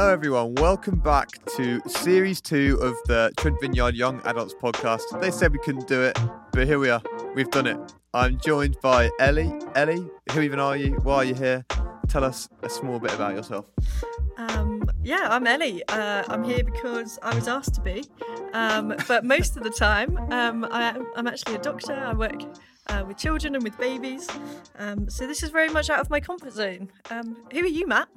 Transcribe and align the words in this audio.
Hello, 0.00 0.14
everyone. 0.14 0.54
Welcome 0.54 0.98
back 0.98 1.28
to 1.56 1.78
series 1.86 2.40
two 2.40 2.78
of 2.80 2.96
the 3.04 3.30
Trent 3.36 3.60
Vineyard 3.60 3.94
Young 3.94 4.22
Adults 4.24 4.54
podcast. 4.54 5.02
They 5.20 5.30
said 5.30 5.52
we 5.52 5.58
couldn't 5.58 5.88
do 5.88 6.00
it, 6.00 6.18
but 6.52 6.66
here 6.66 6.78
we 6.78 6.88
are. 6.88 7.02
We've 7.34 7.50
done 7.50 7.66
it. 7.66 7.76
I'm 8.14 8.38
joined 8.38 8.80
by 8.80 9.10
Ellie. 9.20 9.52
Ellie, 9.74 10.08
who 10.32 10.40
even 10.40 10.58
are 10.58 10.74
you? 10.74 10.94
Why 11.02 11.16
are 11.16 11.24
you 11.24 11.34
here? 11.34 11.66
Tell 12.08 12.24
us 12.24 12.48
a 12.62 12.70
small 12.70 12.98
bit 12.98 13.12
about 13.12 13.34
yourself. 13.34 13.66
Um, 14.38 14.84
yeah, 15.02 15.28
I'm 15.30 15.46
Ellie. 15.46 15.86
Uh, 15.88 16.24
I'm 16.28 16.44
here 16.44 16.64
because 16.64 17.18
I 17.22 17.34
was 17.34 17.46
asked 17.46 17.74
to 17.74 17.82
be. 17.82 18.02
Um, 18.54 18.94
but 19.06 19.26
most 19.26 19.58
of 19.58 19.64
the 19.64 19.70
time, 19.70 20.16
um, 20.32 20.66
I, 20.70 20.98
am 21.14 21.26
actually 21.26 21.56
a 21.56 21.60
doctor. 21.60 21.92
I 21.92 22.14
work 22.14 22.40
uh, 22.86 23.04
with 23.06 23.18
children 23.18 23.54
and 23.54 23.62
with 23.62 23.76
babies. 23.76 24.26
Um, 24.78 25.10
so 25.10 25.26
this 25.26 25.42
is 25.42 25.50
very 25.50 25.68
much 25.68 25.90
out 25.90 26.00
of 26.00 26.08
my 26.08 26.20
comfort 26.20 26.54
zone. 26.54 26.90
Um, 27.10 27.36
who 27.52 27.60
are 27.60 27.66
you, 27.66 27.86
Matt? 27.86 28.08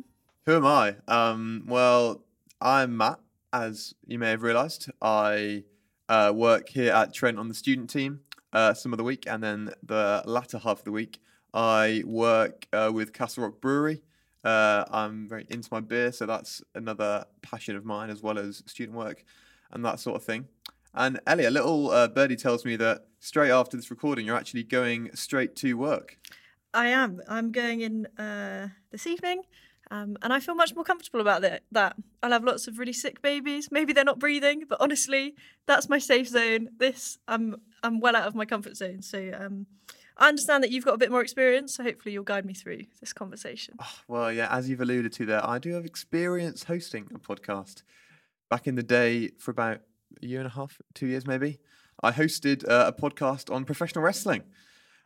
Who 0.45 0.57
am 0.57 0.65
I? 0.65 0.97
Um, 1.07 1.63
well, 1.69 2.25
I'm 2.59 2.97
Matt, 2.97 3.19
as 3.53 3.93
you 4.05 4.19
may 4.19 4.31
have 4.31 4.43
realised. 4.43 4.91
I 5.01 5.63
uh, 6.09 6.33
work 6.35 6.67
here 6.67 6.91
at 6.91 7.13
Trent 7.13 7.39
on 7.39 7.47
the 7.47 7.53
student 7.53 7.89
team 7.89 8.19
uh, 8.51 8.73
some 8.73 8.91
of 8.91 8.97
the 8.97 9.05
week, 9.05 9.23
and 9.25 9.41
then 9.41 9.73
the 9.83 10.21
latter 10.25 10.57
half 10.57 10.79
of 10.79 10.83
the 10.83 10.91
week, 10.91 11.21
I 11.53 12.03
work 12.05 12.67
uh, 12.73 12.91
with 12.93 13.13
Castle 13.13 13.45
Rock 13.45 13.61
Brewery. 13.61 14.01
Uh, 14.43 14.83
I'm 14.91 15.29
very 15.29 15.45
into 15.49 15.69
my 15.71 15.79
beer, 15.79 16.11
so 16.11 16.25
that's 16.25 16.61
another 16.75 17.23
passion 17.41 17.77
of 17.77 17.85
mine, 17.85 18.09
as 18.09 18.21
well 18.21 18.37
as 18.37 18.63
student 18.65 18.97
work 18.97 19.23
and 19.71 19.85
that 19.85 20.01
sort 20.01 20.17
of 20.17 20.25
thing. 20.25 20.49
And 20.93 21.21
Ellie, 21.25 21.45
a 21.45 21.51
little 21.51 21.89
uh, 21.89 22.09
birdie 22.09 22.35
tells 22.35 22.65
me 22.65 22.75
that 22.75 23.05
straight 23.21 23.51
after 23.51 23.77
this 23.77 23.89
recording, 23.89 24.25
you're 24.25 24.35
actually 24.35 24.63
going 24.63 25.09
straight 25.13 25.55
to 25.57 25.75
work. 25.75 26.17
I 26.73 26.87
am. 26.87 27.21
I'm 27.29 27.53
going 27.53 27.79
in 27.79 28.07
uh, 28.17 28.67
this 28.91 29.07
evening. 29.07 29.43
Um, 29.91 30.17
and 30.21 30.33
I 30.33 30.39
feel 30.39 30.55
much 30.55 30.73
more 30.75 30.83
comfortable 30.83 31.21
about 31.21 31.41
that. 31.41 31.63
That 31.71 31.95
I'll 32.21 32.31
have 32.31 32.43
lots 32.43 32.67
of 32.67 32.79
really 32.79 32.93
sick 32.93 33.21
babies. 33.21 33.69
Maybe 33.71 33.93
they're 33.93 34.03
not 34.03 34.19
breathing, 34.19 34.63
but 34.67 34.79
honestly, 34.81 35.35
that's 35.65 35.89
my 35.89 35.99
safe 35.99 36.27
zone. 36.27 36.69
This 36.77 37.19
I'm 37.27 37.57
I'm 37.83 37.99
well 37.99 38.15
out 38.15 38.27
of 38.27 38.35
my 38.35 38.45
comfort 38.45 38.77
zone. 38.77 39.01
So 39.01 39.31
um, 39.37 39.67
I 40.17 40.29
understand 40.29 40.63
that 40.63 40.71
you've 40.71 40.85
got 40.85 40.93
a 40.93 40.97
bit 40.97 41.11
more 41.11 41.21
experience. 41.21 41.75
So 41.75 41.83
hopefully 41.83 42.13
you'll 42.13 42.23
guide 42.23 42.45
me 42.45 42.53
through 42.53 42.83
this 42.99 43.13
conversation. 43.13 43.75
Oh, 43.81 43.99
well, 44.07 44.31
yeah, 44.31 44.47
as 44.55 44.69
you've 44.69 44.81
alluded 44.81 45.11
to 45.13 45.25
there, 45.25 45.45
I 45.45 45.59
do 45.59 45.73
have 45.73 45.85
experience 45.85 46.63
hosting 46.63 47.09
a 47.13 47.19
podcast. 47.19 47.83
Back 48.49 48.67
in 48.67 48.75
the 48.75 48.83
day, 48.83 49.29
for 49.39 49.51
about 49.51 49.81
a 50.21 50.25
year 50.25 50.39
and 50.39 50.47
a 50.47 50.51
half, 50.51 50.79
two 50.93 51.07
years 51.07 51.25
maybe, 51.25 51.59
I 52.01 52.11
hosted 52.11 52.67
uh, 52.69 52.91
a 52.95 53.01
podcast 53.01 53.53
on 53.53 53.65
professional 53.65 54.03
wrestling. 54.03 54.43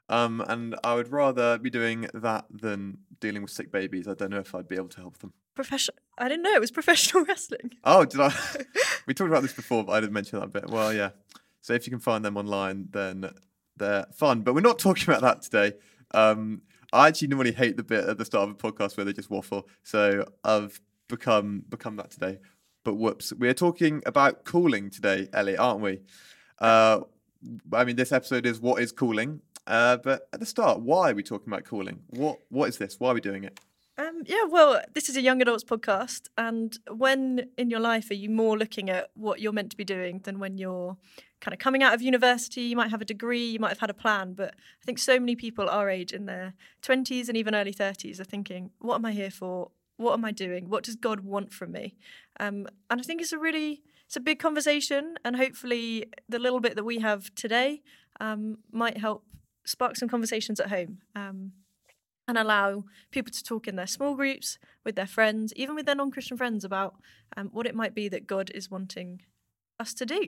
Um, 0.09 0.41
and 0.47 0.75
I 0.83 0.95
would 0.95 1.11
rather 1.11 1.57
be 1.57 1.69
doing 1.69 2.07
that 2.13 2.45
than 2.49 2.99
dealing 3.19 3.41
with 3.41 3.51
sick 3.51 3.71
babies. 3.71 4.07
I 4.07 4.13
don't 4.13 4.31
know 4.31 4.39
if 4.39 4.55
I'd 4.55 4.67
be 4.67 4.75
able 4.75 4.89
to 4.89 5.01
help 5.01 5.17
them. 5.17 5.33
Professional? 5.55 5.97
I 6.17 6.29
didn't 6.29 6.43
know 6.43 6.53
it 6.53 6.61
was 6.61 6.71
professional 6.79 7.25
wrestling. 7.25 7.71
Oh, 7.83 8.05
did 8.05 8.21
I? 8.21 8.33
we 9.07 9.13
talked 9.13 9.29
about 9.29 9.41
this 9.41 9.53
before, 9.53 9.83
but 9.83 9.93
I 9.93 9.99
didn't 9.99 10.13
mention 10.13 10.39
that 10.39 10.53
bit. 10.53 10.69
Well, 10.69 10.93
yeah. 10.93 11.09
So 11.61 11.73
if 11.73 11.85
you 11.85 11.91
can 11.91 11.99
find 11.99 12.23
them 12.23 12.37
online, 12.37 12.87
then 12.91 13.29
they're 13.75 14.05
fun. 14.13 14.41
But 14.41 14.55
we're 14.55 14.61
not 14.61 14.79
talking 14.79 15.03
about 15.09 15.21
that 15.21 15.41
today. 15.41 15.77
Um, 16.11 16.61
I 16.93 17.09
actually 17.09 17.27
normally 17.27 17.51
hate 17.51 17.75
the 17.75 17.83
bit 17.83 18.05
at 18.05 18.17
the 18.17 18.25
start 18.25 18.49
of 18.49 18.55
a 18.55 18.57
podcast 18.57 18.95
where 18.95 19.05
they 19.05 19.13
just 19.13 19.29
waffle. 19.29 19.67
So 19.83 20.25
I've 20.43 20.79
become 21.09 21.63
become 21.67 21.97
that 21.97 22.11
today. 22.11 22.39
But 22.83 22.95
whoops, 22.95 23.33
we're 23.33 23.53
talking 23.53 24.01
about 24.05 24.45
cooling 24.45 24.89
today, 24.89 25.27
Ellie, 25.33 25.57
aren't 25.57 25.81
we? 25.81 25.99
Uh, 26.59 27.01
I 27.73 27.83
mean, 27.83 27.97
this 27.97 28.11
episode 28.11 28.45
is 28.45 28.61
what 28.61 28.81
is 28.81 28.91
cooling, 28.91 29.41
uh, 29.67 29.97
but 29.97 30.27
at 30.33 30.39
the 30.39 30.45
start, 30.45 30.79
why 30.79 31.11
are 31.11 31.15
we 31.15 31.23
talking 31.23 31.51
about 31.51 31.65
calling? 31.65 32.01
What 32.09 32.39
What 32.49 32.69
is 32.69 32.77
this? 32.77 32.99
Why 32.99 33.11
are 33.11 33.13
we 33.13 33.21
doing 33.21 33.43
it? 33.43 33.59
Um, 33.99 34.21
yeah, 34.25 34.43
well, 34.43 34.79
this 34.93 35.09
is 35.09 35.17
a 35.17 35.21
young 35.21 35.41
adults 35.41 35.63
podcast, 35.63 36.27
and 36.37 36.77
when 36.91 37.49
in 37.57 37.71
your 37.71 37.79
life 37.79 38.11
are 38.11 38.15
you 38.15 38.29
more 38.29 38.55
looking 38.55 38.91
at 38.91 39.09
what 39.15 39.41
you're 39.41 39.51
meant 39.51 39.71
to 39.71 39.77
be 39.77 39.83
doing 39.83 40.19
than 40.19 40.37
when 40.37 40.59
you're 40.59 40.97
kind 41.41 41.53
of 41.53 41.59
coming 41.59 41.81
out 41.81 41.95
of 41.95 42.01
university? 42.03 42.61
You 42.61 42.75
might 42.75 42.91
have 42.91 43.01
a 43.01 43.05
degree, 43.05 43.49
you 43.49 43.59
might 43.59 43.69
have 43.69 43.79
had 43.79 43.89
a 43.89 43.95
plan, 43.95 44.33
but 44.33 44.53
I 44.53 44.85
think 44.85 44.99
so 44.99 45.19
many 45.19 45.35
people 45.35 45.67
our 45.67 45.89
age 45.89 46.11
in 46.11 46.27
their 46.27 46.53
20s 46.83 47.27
and 47.27 47.35
even 47.35 47.55
early 47.55 47.73
30s 47.73 48.19
are 48.19 48.23
thinking, 48.23 48.69
what 48.77 48.95
am 48.95 49.05
I 49.05 49.13
here 49.13 49.31
for? 49.31 49.71
What 49.95 50.13
am 50.13 50.25
I 50.25 50.31
doing? 50.31 50.69
What 50.69 50.83
does 50.83 50.95
God 50.95 51.21
want 51.21 51.51
from 51.51 51.71
me? 51.71 51.95
Um, 52.39 52.67
and 52.91 53.01
I 53.01 53.03
think 53.03 53.19
it's 53.19 53.33
a 53.33 53.39
really 53.39 53.81
it's 54.05 54.15
a 54.15 54.21
big 54.21 54.37
conversation, 54.37 55.17
and 55.25 55.35
hopefully 55.35 56.05
the 56.29 56.37
little 56.37 56.59
bit 56.59 56.75
that 56.75 56.85
we 56.85 56.99
have 56.99 57.33
today 57.33 57.81
um, 58.21 58.59
might 58.71 58.97
help 58.97 59.23
spark 59.67 59.95
some 59.95 60.09
conversations 60.09 60.59
at 60.59 60.69
home 60.69 60.99
um, 61.15 61.51
and 62.27 62.37
allow 62.37 62.85
people 63.11 63.31
to 63.31 63.43
talk 63.43 63.67
in 63.67 63.75
their 63.75 63.87
small 63.87 64.15
groups 64.15 64.57
with 64.83 64.95
their 64.95 65.07
friends, 65.07 65.53
even 65.55 65.75
with 65.75 65.85
their 65.85 65.95
non 65.95 66.09
Christian 66.09 66.37
friends, 66.37 66.63
about 66.63 66.95
um, 67.35 67.49
what 67.51 67.67
it 67.67 67.75
might 67.75 67.93
be 67.93 68.09
that 68.09 68.25
God 68.25 68.49
is 68.55 68.71
wanting 68.71 69.21
us 69.79 69.93
to 69.95 70.05
do. 70.05 70.27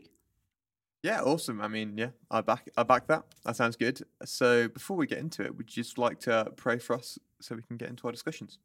Yeah, 1.02 1.22
awesome. 1.22 1.62
I 1.62 1.70
mean, 1.70 1.98
yeah, 1.98 2.10
I 2.30 2.42
back 2.42 2.70
I 2.76 2.84
back 2.84 3.08
that. 3.08 3.24
That 3.46 3.56
sounds 3.56 3.78
good. 3.78 4.02
So 4.26 4.68
before 4.68 4.98
we 4.98 5.08
get 5.08 5.20
into 5.20 5.44
it, 5.44 5.56
would 5.56 5.76
you 5.76 5.84
just 5.84 5.98
like 5.98 6.20
to 6.22 6.52
pray 6.58 6.78
for 6.78 6.96
us 6.96 7.18
so 7.42 7.56
we 7.56 7.62
can 7.62 7.78
get 7.78 7.90
into 7.90 8.06
our 8.06 8.12
discussions? 8.12 8.60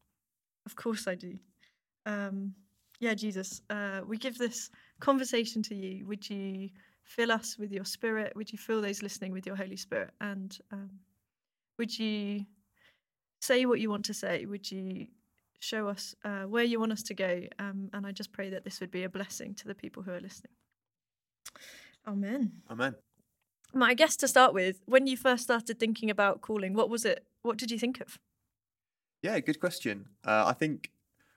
Of 0.67 0.75
course 0.75 1.06
I 1.06 1.15
do. 1.15 1.39
Um, 2.06 2.55
yeah, 2.99 3.15
Jesus, 3.15 3.62
uh, 3.71 4.01
we 4.06 4.19
give 4.19 4.37
this 4.37 4.71
conversation 5.01 5.62
to 5.65 5.75
you. 5.75 6.06
Would 6.06 6.29
you 6.29 6.71
fill 7.04 7.31
us 7.31 7.56
with 7.59 7.70
your 7.70 7.84
spirit. 7.84 8.34
Would 8.34 8.50
you 8.50 8.59
fill 8.59 8.82
those 8.82 9.03
listening 9.03 9.32
with 9.32 9.47
your 9.47 9.56
Holy 9.56 9.76
Spirit? 9.76 10.10
And 10.20 10.56
um, 10.72 10.91
would 11.78 11.97
you 11.98 12.47
say 13.41 13.66
what 13.66 13.81
you 13.81 13.91
want 13.91 14.04
to 14.06 14.15
say? 14.15 14.47
Would 14.47 14.70
you 14.70 15.06
show 15.60 15.88
us 15.88 16.14
uh, 16.25 16.43
where 16.43 16.64
you 16.64 16.81
want 16.81 16.93
us 16.93 17.03
to 17.04 17.14
go? 17.14 17.43
Um, 17.59 17.91
and 17.93 18.06
I 18.06 18.12
just 18.12 18.32
pray 18.32 18.50
that 18.50 18.64
this 18.64 18.81
would 18.81 18.91
be 18.91 19.04
a 19.04 19.09
blessing 19.09 19.54
to 19.56 19.69
the 19.69 19.75
people 19.75 20.03
who 20.03 20.12
are 20.12 20.20
listening. 20.20 20.53
Amen. 22.06 22.53
Amen. 22.70 22.94
My 23.72 23.94
guess 23.94 24.16
to 24.16 24.28
start 24.28 24.54
with, 24.54 24.82
when 24.87 25.06
you 25.06 25.16
first 25.16 25.44
started 25.44 25.78
thinking 25.78 26.10
about 26.10 26.41
calling, 26.41 26.75
what 26.75 26.88
was 26.88 27.04
it? 27.04 27.25
What 27.43 27.59
did 27.59 27.70
you 27.70 27.78
think 27.78 28.00
of? 28.00 28.19
Yeah, 29.22 29.41
good 29.41 29.59
question. 29.59 30.06
Uh, 30.25 30.44
I 30.47 30.53
think 30.53 30.91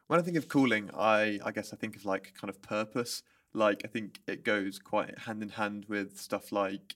when 0.07 0.19
I 0.19 0.23
think 0.23 0.37
of 0.37 0.47
calling, 0.47 0.89
I 0.95 1.39
I 1.43 1.51
guess 1.51 1.73
I 1.73 1.77
think 1.77 1.95
of 1.95 2.05
like 2.05 2.33
kind 2.39 2.49
of 2.49 2.61
purpose 2.61 3.23
like 3.57 3.81
I 3.83 3.87
think 3.87 4.19
it 4.27 4.43
goes 4.43 4.77
quite 4.77 5.17
hand 5.17 5.41
in 5.41 5.49
hand 5.49 5.85
with 5.89 6.17
stuff 6.17 6.51
like 6.51 6.95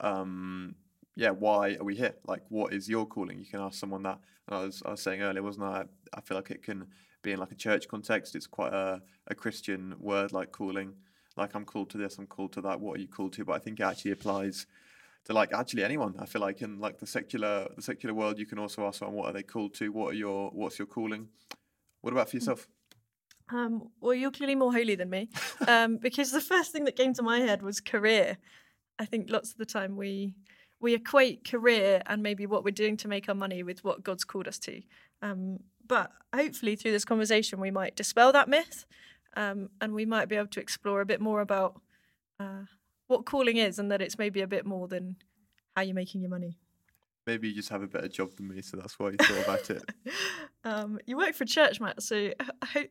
um 0.00 0.74
yeah 1.16 1.30
why 1.30 1.76
are 1.80 1.84
we 1.84 1.96
here? 1.96 2.14
Like 2.26 2.42
what 2.50 2.72
is 2.72 2.88
your 2.88 3.06
calling? 3.06 3.38
You 3.38 3.46
can 3.46 3.60
ask 3.60 3.78
someone 3.78 4.02
that. 4.02 4.18
And 4.46 4.58
I 4.58 4.64
was 4.64 4.82
I 4.84 4.90
was 4.90 5.02
saying 5.02 5.22
earlier 5.22 5.42
wasn't 5.42 5.66
I? 5.66 5.84
I 6.12 6.20
feel 6.20 6.36
like 6.36 6.50
it 6.50 6.62
can 6.62 6.86
be 7.22 7.32
in 7.32 7.38
like 7.38 7.52
a 7.52 7.56
church 7.56 7.88
context. 7.88 8.36
It's 8.36 8.46
quite 8.46 8.72
a, 8.74 9.00
a 9.28 9.34
Christian 9.34 9.94
word 9.98 10.32
like 10.32 10.52
calling. 10.52 10.92
Like 11.36 11.54
I'm 11.54 11.64
called 11.64 11.88
to 11.90 11.98
this 11.98 12.18
I'm 12.18 12.26
called 12.26 12.52
to 12.52 12.60
that 12.60 12.78
what 12.80 12.98
are 12.98 13.00
you 13.00 13.08
called 13.08 13.32
to? 13.34 13.44
But 13.44 13.54
I 13.54 13.58
think 13.58 13.80
it 13.80 13.84
actually 13.84 14.10
applies 14.10 14.66
to 15.24 15.32
like 15.32 15.54
actually 15.54 15.82
anyone 15.82 16.14
I 16.18 16.26
feel 16.26 16.42
like 16.42 16.60
in 16.60 16.78
like 16.78 16.98
the 16.98 17.06
secular 17.06 17.68
the 17.74 17.82
secular 17.82 18.14
world 18.14 18.38
you 18.38 18.46
can 18.46 18.58
also 18.58 18.86
ask 18.86 18.98
someone 18.98 19.16
what 19.16 19.30
are 19.30 19.32
they 19.32 19.42
called 19.42 19.72
to? 19.74 19.90
What 19.90 20.10
are 20.12 20.18
your 20.18 20.50
what's 20.50 20.78
your 20.78 20.86
calling? 20.86 21.28
What 22.02 22.12
about 22.12 22.28
for 22.28 22.36
yourself 22.36 22.68
um, 23.50 23.88
well, 24.00 24.14
you're 24.14 24.30
clearly 24.30 24.54
more 24.54 24.72
holy 24.72 24.94
than 24.94 25.10
me, 25.10 25.28
um, 25.68 25.98
because 25.98 26.30
the 26.30 26.40
first 26.40 26.72
thing 26.72 26.84
that 26.84 26.96
came 26.96 27.14
to 27.14 27.22
my 27.22 27.38
head 27.40 27.62
was 27.62 27.80
career. 27.80 28.38
I 28.98 29.04
think 29.04 29.30
lots 29.30 29.52
of 29.52 29.58
the 29.58 29.66
time 29.66 29.96
we 29.96 30.34
we 30.80 30.94
equate 30.94 31.48
career 31.48 32.02
and 32.06 32.22
maybe 32.22 32.44
what 32.44 32.64
we're 32.64 32.72
doing 32.72 32.96
to 32.98 33.08
make 33.08 33.28
our 33.28 33.34
money 33.34 33.62
with 33.62 33.84
what 33.84 34.02
God's 34.02 34.24
called 34.24 34.48
us 34.48 34.58
to. 34.58 34.82
Um, 35.22 35.60
but 35.86 36.10
hopefully, 36.34 36.76
through 36.76 36.92
this 36.92 37.04
conversation, 37.04 37.60
we 37.60 37.70
might 37.70 37.96
dispel 37.96 38.32
that 38.32 38.48
myth, 38.48 38.84
um, 39.36 39.70
and 39.80 39.94
we 39.94 40.04
might 40.04 40.28
be 40.28 40.36
able 40.36 40.48
to 40.48 40.60
explore 40.60 41.00
a 41.00 41.06
bit 41.06 41.20
more 41.20 41.40
about 41.40 41.80
uh, 42.40 42.64
what 43.06 43.26
calling 43.26 43.56
is, 43.56 43.78
and 43.78 43.90
that 43.90 44.02
it's 44.02 44.18
maybe 44.18 44.40
a 44.40 44.46
bit 44.46 44.66
more 44.66 44.88
than 44.88 45.16
how 45.76 45.82
you're 45.82 45.94
making 45.94 46.20
your 46.20 46.30
money. 46.30 46.58
Maybe 47.26 47.48
you 47.48 47.54
just 47.54 47.68
have 47.68 47.82
a 47.82 47.86
better 47.86 48.08
job 48.08 48.34
than 48.36 48.48
me, 48.48 48.62
so 48.62 48.76
that's 48.76 48.98
why 48.98 49.10
you 49.10 49.16
thought 49.16 49.44
about 49.44 49.70
it. 49.70 49.82
um, 50.64 50.98
you 51.06 51.16
work 51.16 51.34
for 51.34 51.44
church, 51.44 51.80
Matt, 51.80 52.02
so 52.02 52.32
I 52.62 52.66
hope 52.66 52.90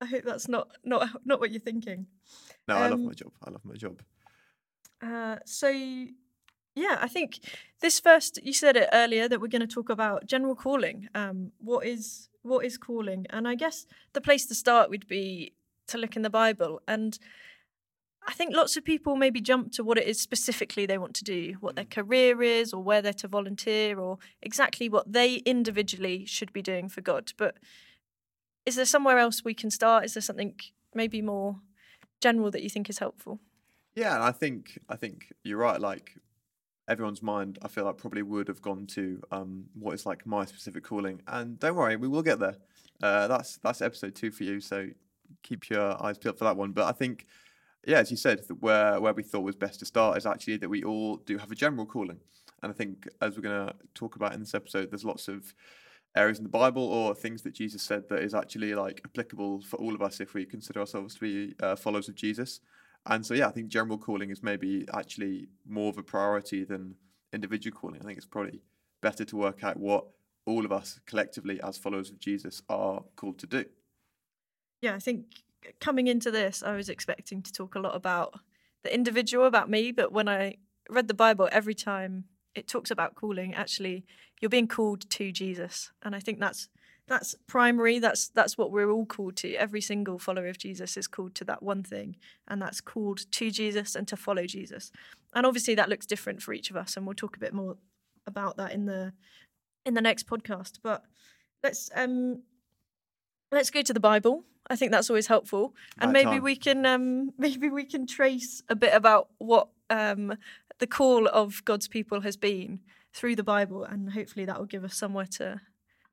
I 0.00 0.06
hope 0.06 0.24
that's 0.24 0.48
not 0.48 0.68
not 0.84 1.08
not 1.24 1.40
what 1.40 1.50
you're 1.50 1.60
thinking. 1.60 2.06
No, 2.66 2.76
um, 2.76 2.82
I 2.82 2.88
love 2.88 3.00
um, 3.00 3.06
my 3.06 3.12
job. 3.12 3.32
I 3.44 3.50
love 3.50 3.64
my 3.64 3.74
job. 3.74 4.02
Uh, 5.02 5.36
so 5.44 5.68
yeah, 5.68 6.98
I 7.00 7.08
think 7.08 7.40
this 7.80 8.00
first 8.00 8.38
you 8.42 8.52
said 8.52 8.76
it 8.76 8.88
earlier 8.92 9.28
that 9.28 9.40
we're 9.40 9.48
going 9.48 9.60
to 9.60 9.66
talk 9.66 9.90
about 9.90 10.26
general 10.26 10.54
calling. 10.54 11.08
Um, 11.14 11.52
what 11.58 11.86
is 11.86 12.28
what 12.42 12.64
is 12.64 12.78
calling? 12.78 13.26
And 13.30 13.46
I 13.46 13.54
guess 13.54 13.86
the 14.12 14.20
place 14.20 14.46
to 14.46 14.54
start 14.54 14.88
would 14.90 15.06
be 15.06 15.54
to 15.88 15.98
look 15.98 16.16
in 16.16 16.22
the 16.22 16.30
Bible. 16.30 16.80
And 16.86 17.18
I 18.28 18.32
think 18.32 18.54
lots 18.54 18.76
of 18.76 18.84
people 18.84 19.16
maybe 19.16 19.40
jump 19.40 19.72
to 19.72 19.82
what 19.82 19.96
it 19.96 20.06
is 20.06 20.20
specifically 20.20 20.84
they 20.84 20.98
want 20.98 21.14
to 21.14 21.24
do, 21.24 21.56
what 21.60 21.76
their 21.76 21.86
mm. 21.86 21.90
career 21.90 22.42
is, 22.42 22.74
or 22.74 22.82
where 22.82 23.00
they're 23.00 23.14
to 23.14 23.28
volunteer, 23.28 23.98
or 23.98 24.18
exactly 24.42 24.88
what 24.90 25.10
they 25.10 25.36
individually 25.46 26.26
should 26.26 26.52
be 26.52 26.60
doing 26.60 26.90
for 26.90 27.00
God. 27.00 27.32
But 27.38 27.56
is 28.66 28.76
there 28.76 28.84
somewhere 28.84 29.18
else 29.18 29.42
we 29.42 29.54
can 29.54 29.70
start? 29.70 30.04
Is 30.04 30.12
there 30.12 30.20
something 30.20 30.54
maybe 30.94 31.22
more 31.22 31.60
general 32.20 32.50
that 32.50 32.62
you 32.62 32.68
think 32.68 32.90
is 32.90 32.98
helpful? 32.98 33.40
Yeah, 33.94 34.14
and 34.14 34.22
I 34.22 34.32
think 34.32 34.78
I 34.90 34.96
think 34.96 35.32
you're 35.42 35.58
right. 35.58 35.80
Like 35.80 36.12
everyone's 36.86 37.22
mind, 37.22 37.58
I 37.62 37.68
feel 37.68 37.84
like 37.84 37.96
probably 37.96 38.22
would 38.22 38.48
have 38.48 38.60
gone 38.60 38.86
to 38.88 39.22
um, 39.30 39.64
what 39.74 39.94
is 39.94 40.04
like 40.04 40.26
my 40.26 40.44
specific 40.44 40.84
calling. 40.84 41.22
And 41.26 41.58
don't 41.58 41.76
worry, 41.76 41.96
we 41.96 42.08
will 42.08 42.22
get 42.22 42.40
there. 42.40 42.56
uh, 43.02 43.26
that's 43.28 43.58
that's 43.58 43.80
episode 43.80 44.14
two 44.14 44.30
for 44.30 44.44
you. 44.44 44.60
So 44.60 44.88
keep 45.42 45.70
your 45.70 46.02
eyes 46.04 46.18
peeled 46.18 46.38
for 46.38 46.44
that 46.44 46.56
one. 46.56 46.72
But 46.72 46.86
I 46.86 46.92
think, 46.92 47.26
yeah, 47.86 47.98
as 47.98 48.10
you 48.10 48.16
said, 48.16 48.40
where 48.60 49.00
where 49.00 49.14
we 49.14 49.22
thought 49.22 49.40
was 49.40 49.56
best 49.56 49.80
to 49.80 49.86
start 49.86 50.18
is 50.18 50.26
actually 50.26 50.56
that 50.58 50.68
we 50.68 50.82
all 50.84 51.16
do 51.16 51.38
have 51.38 51.50
a 51.50 51.54
general 51.54 51.86
calling, 51.86 52.20
and 52.62 52.70
I 52.70 52.74
think 52.74 53.08
as 53.20 53.36
we're 53.36 53.42
going 53.42 53.66
to 53.68 53.74
talk 53.94 54.16
about 54.16 54.34
in 54.34 54.40
this 54.40 54.54
episode, 54.54 54.90
there's 54.90 55.04
lots 55.04 55.28
of 55.28 55.54
areas 56.16 56.38
in 56.38 56.44
the 56.44 56.50
Bible 56.50 56.82
or 56.82 57.14
things 57.14 57.42
that 57.42 57.54
Jesus 57.54 57.82
said 57.82 58.08
that 58.08 58.22
is 58.22 58.34
actually 58.34 58.74
like 58.74 59.00
applicable 59.04 59.62
for 59.62 59.76
all 59.76 59.94
of 59.94 60.02
us 60.02 60.20
if 60.20 60.34
we 60.34 60.44
consider 60.44 60.80
ourselves 60.80 61.14
to 61.14 61.20
be 61.20 61.54
uh, 61.62 61.76
followers 61.76 62.08
of 62.08 62.14
Jesus. 62.14 62.60
And 63.06 63.24
so, 63.24 63.34
yeah, 63.34 63.48
I 63.48 63.52
think 63.52 63.68
general 63.68 63.98
calling 63.98 64.30
is 64.30 64.42
maybe 64.42 64.86
actually 64.92 65.48
more 65.66 65.90
of 65.90 65.98
a 65.98 66.02
priority 66.02 66.64
than 66.64 66.94
individual 67.32 67.76
calling. 67.76 68.00
I 68.00 68.04
think 68.04 68.18
it's 68.18 68.26
probably 68.26 68.60
better 69.00 69.24
to 69.24 69.36
work 69.36 69.62
out 69.62 69.76
what 69.76 70.06
all 70.46 70.64
of 70.64 70.72
us 70.72 70.98
collectively 71.06 71.60
as 71.62 71.78
followers 71.78 72.10
of 72.10 72.18
Jesus 72.18 72.62
are 72.68 73.02
called 73.16 73.38
to 73.38 73.46
do. 73.46 73.64
Yeah, 74.80 74.94
I 74.94 74.98
think 74.98 75.26
coming 75.80 76.06
into 76.06 76.30
this, 76.30 76.62
I 76.62 76.74
was 76.74 76.88
expecting 76.88 77.42
to 77.42 77.52
talk 77.52 77.74
a 77.74 77.80
lot 77.80 77.94
about 77.94 78.38
the 78.82 78.94
individual, 78.94 79.46
about 79.46 79.70
me, 79.70 79.92
but 79.92 80.12
when 80.12 80.28
I 80.28 80.56
read 80.88 81.08
the 81.08 81.14
Bible, 81.14 81.48
every 81.52 81.74
time 81.74 82.24
it 82.54 82.68
talks 82.68 82.90
about 82.90 83.14
calling, 83.14 83.54
actually, 83.54 84.04
you're 84.40 84.48
being 84.48 84.68
called 84.68 85.08
to 85.10 85.32
Jesus, 85.32 85.90
and 86.02 86.14
I 86.14 86.20
think 86.20 86.38
that's 86.38 86.68
that's 87.08 87.34
primary. 87.46 87.98
That's 87.98 88.28
that's 88.28 88.58
what 88.58 88.70
we're 88.70 88.90
all 88.90 89.06
called 89.06 89.36
to. 89.36 89.54
Every 89.54 89.80
single 89.80 90.18
follower 90.18 90.48
of 90.48 90.58
Jesus 90.58 90.96
is 90.96 91.08
called 91.08 91.34
to 91.36 91.44
that 91.44 91.62
one 91.62 91.82
thing, 91.82 92.16
and 92.46 92.60
that's 92.60 92.80
called 92.80 93.30
to 93.32 93.50
Jesus 93.50 93.94
and 93.94 94.06
to 94.08 94.16
follow 94.16 94.46
Jesus. 94.46 94.92
And 95.34 95.46
obviously, 95.46 95.74
that 95.74 95.88
looks 95.88 96.06
different 96.06 96.42
for 96.42 96.52
each 96.52 96.70
of 96.70 96.76
us, 96.76 96.96
and 96.96 97.06
we'll 97.06 97.14
talk 97.14 97.36
a 97.36 97.40
bit 97.40 97.54
more 97.54 97.76
about 98.26 98.56
that 98.58 98.72
in 98.72 98.86
the 98.86 99.12
in 99.84 99.94
the 99.94 100.00
next 100.00 100.28
podcast. 100.28 100.78
But 100.82 101.02
let's 101.62 101.90
um 101.94 102.42
let's 103.52 103.70
go 103.70 103.82
to 103.82 103.92
the 103.92 104.00
Bible. 104.00 104.44
I 104.70 104.76
think 104.76 104.92
that's 104.92 105.08
always 105.08 105.26
helpful, 105.28 105.74
and 105.98 106.12
Right 106.12 106.24
maybe 106.24 106.36
time. 106.36 106.42
we 106.42 106.56
can 106.56 106.86
um 106.86 107.32
maybe 107.38 107.68
we 107.68 107.84
can 107.84 108.06
trace 108.06 108.62
a 108.68 108.76
bit 108.76 108.94
about 108.94 109.28
what 109.38 109.68
um 109.90 110.34
the 110.78 110.86
call 110.86 111.26
of 111.26 111.64
God's 111.64 111.88
people 111.88 112.20
has 112.20 112.36
been 112.36 112.80
through 113.12 113.36
the 113.36 113.42
Bible, 113.44 113.84
and 113.84 114.12
hopefully 114.12 114.44
that 114.46 114.58
will 114.58 114.66
give 114.66 114.84
us 114.84 114.94
somewhere 114.96 115.26
to 115.38 115.60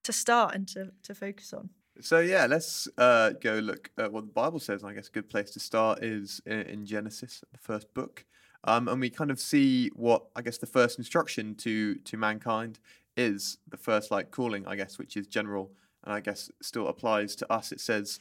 to 0.04 0.14
start 0.14 0.56
and 0.56 0.68
to 0.70 0.92
to 1.04 1.14
focus 1.14 1.54
on. 1.54 1.70
So 2.02 2.20
yeah, 2.20 2.46
let's 2.46 2.90
uh, 2.98 3.32
go 3.42 3.56
look 3.56 3.90
at 3.98 4.12
what 4.12 4.26
the 4.26 4.34
Bible 4.34 4.60
says. 4.60 4.82
And 4.82 4.92
I 4.92 4.94
guess 4.94 5.08
a 5.08 5.12
good 5.12 5.30
place 5.30 5.52
to 5.52 5.62
start 5.62 6.04
is 6.04 6.42
in, 6.46 6.62
in 6.62 6.86
Genesis, 6.86 7.42
the 7.54 7.58
first 7.58 7.94
book, 7.94 8.26
um, 8.66 8.88
and 8.90 9.00
we 9.00 9.10
kind 9.10 9.32
of 9.32 9.40
see 9.40 9.90
what 9.96 10.26
I 10.36 10.42
guess 10.42 10.58
the 10.58 10.68
first 10.68 10.98
instruction 10.98 11.56
to 11.56 11.96
to 11.96 12.18
mankind 12.18 12.80
is 13.18 13.60
the 13.70 13.78
first 13.78 14.12
like 14.12 14.32
calling, 14.32 14.68
I 14.68 14.76
guess, 14.76 14.98
which 14.98 15.16
is 15.16 15.28
general, 15.28 15.72
and 16.06 16.14
I 16.14 16.20
guess 16.20 16.52
still 16.62 16.88
applies 16.88 17.36
to 17.38 17.52
us. 17.52 17.72
It 17.72 17.82
says. 17.82 18.20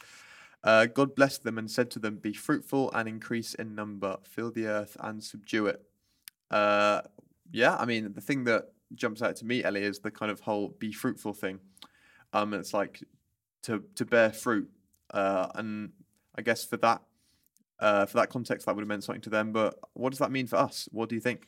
Uh, 0.62 0.86
God 0.86 1.14
blessed 1.14 1.44
them 1.44 1.58
and 1.58 1.70
said 1.70 1.90
to 1.90 1.98
them, 1.98 2.16
Be 2.16 2.32
fruitful 2.32 2.90
and 2.92 3.06
increase 3.06 3.52
in 3.52 3.74
number, 3.74 4.16
fill 4.22 4.50
the 4.50 4.66
earth 4.66 4.96
and 4.98 5.22
subdue 5.22 5.66
it. 5.66 5.82
Uh, 6.50 7.02
yeah, 7.52 7.76
I 7.76 7.84
mean, 7.84 8.14
the 8.14 8.22
thing 8.22 8.44
that 8.44 8.72
jumps 8.94 9.22
out 9.22 9.36
to 9.36 9.44
me, 9.44 9.62
Ellie, 9.62 9.82
is 9.82 9.98
the 9.98 10.10
kind 10.10 10.30
of 10.30 10.40
whole 10.40 10.74
be 10.78 10.92
fruitful 10.92 11.34
thing. 11.34 11.60
Um, 12.32 12.54
it's 12.54 12.74
like 12.74 13.02
to 13.64 13.84
to 13.94 14.04
bear 14.04 14.32
fruit, 14.32 14.68
uh, 15.12 15.48
and 15.54 15.92
I 16.36 16.42
guess 16.42 16.64
for 16.64 16.76
that 16.78 17.02
uh, 17.80 18.06
for 18.06 18.18
that 18.18 18.30
context, 18.30 18.66
that 18.66 18.74
would 18.74 18.82
have 18.82 18.88
meant 18.88 19.04
something 19.04 19.22
to 19.22 19.30
them. 19.30 19.52
But 19.52 19.78
what 19.94 20.10
does 20.10 20.18
that 20.18 20.30
mean 20.30 20.46
for 20.46 20.56
us? 20.56 20.88
What 20.92 21.08
do 21.08 21.14
you 21.14 21.20
think? 21.20 21.46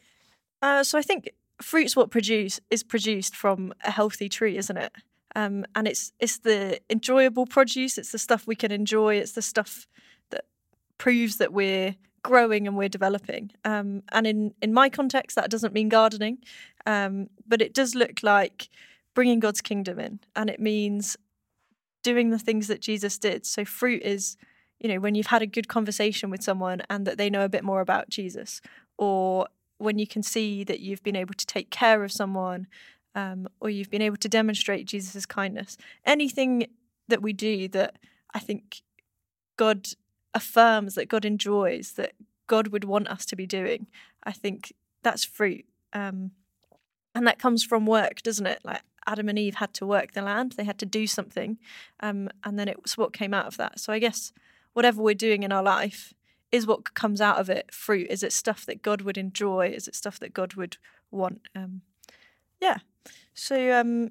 Uh, 0.62 0.82
so 0.82 0.98
I 0.98 1.02
think 1.02 1.30
fruit's 1.60 1.96
what 1.96 2.10
produce 2.10 2.60
is 2.70 2.82
produced 2.82 3.34
from 3.34 3.72
a 3.84 3.90
healthy 3.90 4.28
tree, 4.28 4.56
isn't 4.56 4.76
it? 4.76 4.92
Um, 5.36 5.66
and 5.74 5.86
it's 5.86 6.12
it's 6.18 6.38
the 6.38 6.80
enjoyable 6.88 7.46
produce. 7.46 7.98
It's 7.98 8.10
the 8.10 8.18
stuff 8.18 8.46
we 8.46 8.56
can 8.56 8.72
enjoy. 8.72 9.16
It's 9.16 9.32
the 9.32 9.42
stuff 9.42 9.86
that 10.30 10.46
proves 10.96 11.36
that 11.36 11.52
we're 11.52 11.94
growing 12.22 12.66
and 12.66 12.74
we're 12.74 12.88
developing. 12.88 13.50
Um, 13.62 14.02
and 14.12 14.26
in 14.26 14.54
in 14.62 14.72
my 14.72 14.88
context, 14.88 15.36
that 15.36 15.50
doesn't 15.50 15.74
mean 15.74 15.90
gardening, 15.90 16.38
um, 16.86 17.28
but 17.46 17.60
it 17.60 17.74
does 17.74 17.94
look 17.94 18.22
like 18.22 18.70
bringing 19.12 19.38
God's 19.38 19.60
kingdom 19.60 20.00
in, 20.00 20.20
and 20.34 20.48
it 20.48 20.58
means 20.58 21.18
doing 22.02 22.30
the 22.30 22.38
things 22.38 22.66
that 22.68 22.80
Jesus 22.80 23.18
did. 23.18 23.44
So 23.44 23.66
fruit 23.66 24.02
is, 24.02 24.38
you 24.80 24.88
know, 24.88 25.00
when 25.00 25.14
you've 25.14 25.26
had 25.26 25.42
a 25.42 25.46
good 25.46 25.68
conversation 25.68 26.30
with 26.30 26.42
someone 26.42 26.80
and 26.88 27.06
that 27.06 27.18
they 27.18 27.28
know 27.28 27.44
a 27.44 27.50
bit 27.50 27.62
more 27.62 27.82
about 27.82 28.08
Jesus, 28.08 28.62
or 28.96 29.48
when 29.76 29.98
you 29.98 30.06
can 30.06 30.22
see 30.22 30.64
that 30.64 30.80
you've 30.80 31.02
been 31.02 31.16
able 31.16 31.34
to 31.34 31.44
take 31.44 31.68
care 31.68 32.02
of 32.04 32.10
someone 32.10 32.68
um, 33.16 33.48
or 33.60 33.70
you've 33.70 33.90
been 33.90 34.02
able 34.02 34.18
to 34.18 34.28
demonstrate 34.28 34.86
Jesus' 34.86 35.26
kindness. 35.26 35.76
Anything 36.04 36.68
that 37.08 37.22
we 37.22 37.32
do 37.32 37.66
that 37.68 37.96
I 38.34 38.38
think 38.38 38.82
God 39.56 39.88
affirms, 40.34 40.94
that 40.94 41.08
God 41.08 41.24
enjoys, 41.24 41.92
that 41.92 42.12
God 42.46 42.68
would 42.68 42.84
want 42.84 43.08
us 43.08 43.24
to 43.26 43.36
be 43.36 43.46
doing, 43.46 43.86
I 44.22 44.32
think 44.32 44.74
that's 45.02 45.24
fruit. 45.24 45.64
Um, 45.92 46.32
and 47.14 47.26
that 47.26 47.38
comes 47.38 47.64
from 47.64 47.86
work, 47.86 48.22
doesn't 48.22 48.46
it? 48.46 48.60
Like 48.62 48.82
Adam 49.06 49.30
and 49.30 49.38
Eve 49.38 49.56
had 49.56 49.72
to 49.74 49.86
work 49.86 50.12
the 50.12 50.20
land, 50.20 50.52
they 50.52 50.64
had 50.64 50.78
to 50.80 50.86
do 50.86 51.06
something. 51.06 51.58
Um, 52.00 52.28
and 52.44 52.58
then 52.58 52.68
it 52.68 52.82
was 52.82 52.98
what 52.98 53.14
came 53.14 53.32
out 53.32 53.46
of 53.46 53.56
that. 53.56 53.80
So 53.80 53.92
I 53.92 53.98
guess 53.98 54.32
whatever 54.74 55.00
we're 55.00 55.14
doing 55.14 55.42
in 55.42 55.52
our 55.52 55.62
life, 55.62 56.12
is 56.52 56.66
what 56.66 56.94
comes 56.94 57.20
out 57.20 57.38
of 57.38 57.50
it 57.50 57.74
fruit? 57.74 58.06
Is 58.08 58.22
it 58.22 58.32
stuff 58.32 58.64
that 58.66 58.80
God 58.80 59.02
would 59.02 59.18
enjoy? 59.18 59.68
Is 59.68 59.88
it 59.88 59.96
stuff 59.96 60.18
that 60.20 60.32
God 60.32 60.54
would 60.54 60.76
want? 61.10 61.40
Um, 61.56 61.82
yeah. 62.60 62.78
So 63.34 63.78
um, 63.78 64.10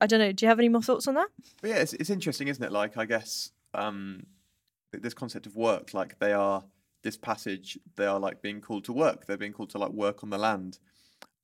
I 0.00 0.06
don't 0.06 0.20
know. 0.20 0.32
Do 0.32 0.44
you 0.44 0.48
have 0.48 0.58
any 0.58 0.68
more 0.68 0.82
thoughts 0.82 1.06
on 1.08 1.14
that? 1.14 1.28
But 1.60 1.70
yeah, 1.70 1.76
it's 1.76 1.92
it's 1.94 2.10
interesting, 2.10 2.48
isn't 2.48 2.62
it? 2.62 2.72
Like 2.72 2.96
I 2.96 3.04
guess 3.04 3.50
um, 3.74 4.24
this 4.92 5.14
concept 5.14 5.46
of 5.46 5.56
work, 5.56 5.92
like 5.94 6.18
they 6.18 6.32
are 6.32 6.64
this 7.02 7.16
passage, 7.16 7.78
they 7.96 8.06
are 8.06 8.18
like 8.18 8.42
being 8.42 8.60
called 8.60 8.84
to 8.84 8.92
work. 8.92 9.26
They're 9.26 9.36
being 9.36 9.52
called 9.52 9.70
to 9.70 9.78
like 9.78 9.90
work 9.90 10.22
on 10.22 10.30
the 10.30 10.38
land, 10.38 10.78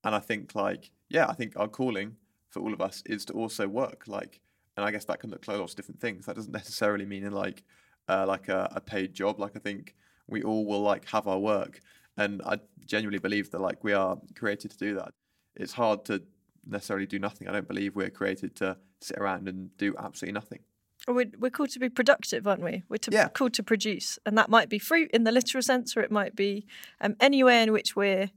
and 0.03 0.15
I 0.15 0.21
think 0.21 0.55
like 0.55 0.91
yeah, 1.09 1.27
I 1.29 1.35
think 1.35 1.53
our 1.57 1.69
calling 1.69 2.17
for 2.51 2.61
all 2.61 2.73
of 2.73 2.81
us 2.81 3.03
is 3.07 3.25
to 3.27 3.33
also 3.35 3.69
work. 3.69 4.05
Like, 4.07 4.41
and 4.77 4.87
I 4.87 4.91
guess 4.91 5.05
that 5.07 5.21
can 5.21 5.31
look 5.31 5.47
like 5.47 5.59
lots 5.59 5.73
of 5.73 5.77
different 5.77 6.01
things. 6.01 6.27
That 6.27 6.37
doesn't 6.37 6.53
necessarily 6.63 7.05
mean 7.05 7.25
in 7.25 7.33
like 7.33 7.63
uh, 8.09 8.25
like 8.27 8.49
a, 8.49 8.71
a 8.75 8.81
paid 8.81 9.13
job. 9.13 9.39
Like 9.39 9.57
I 9.57 9.61
think 9.61 9.95
we 10.29 10.43
all 10.43 10.65
will 10.65 10.83
like 10.83 11.07
have 11.11 11.29
our 11.29 11.39
work, 11.39 11.81
and 12.17 12.41
I 12.47 12.59
genuinely 12.87 13.19
believe 13.19 13.51
that 13.51 13.61
like 13.61 13.85
we 13.85 13.93
are 13.93 14.17
created 14.35 14.71
to 14.71 14.79
do 14.79 14.95
that. 14.95 15.13
It's 15.57 15.75
hard 15.75 16.05
to 16.07 16.23
necessarily 16.67 17.07
do 17.07 17.19
nothing. 17.19 17.49
I 17.49 17.53
don't 17.53 17.69
believe 17.69 17.95
we're 17.97 18.11
created 18.11 18.57
to 18.57 18.77
sit 19.01 19.19
around 19.19 19.49
and 19.49 19.77
do 19.77 19.95
absolutely 19.99 20.33
nothing. 20.35 20.61
We're, 21.07 21.31
we're 21.39 21.51
called 21.51 21.71
to 21.71 21.79
be 21.79 21.91
productive, 21.91 22.47
aren't 22.47 22.63
we? 22.63 22.83
We're 22.89 22.97
to, 22.99 23.11
Yeah. 23.11 23.29
called 23.29 23.53
to 23.55 23.63
produce, 23.63 24.19
and 24.25 24.39
that 24.39 24.49
might 24.49 24.69
be 24.71 24.79
fruit 24.79 25.11
in 25.13 25.25
the 25.25 25.33
literal 25.33 25.61
sense, 25.63 25.97
or 25.97 26.01
it 26.01 26.11
might 26.11 26.35
be 26.35 26.67
um, 27.01 27.17
any 27.21 27.45
way 27.45 27.63
in 27.63 27.73
which 27.73 27.95
we're 27.95 28.31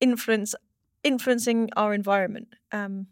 influence 0.00 0.54
influencing 1.02 1.70
our 1.76 1.94
environment. 1.94 2.48
Um, 2.72 3.06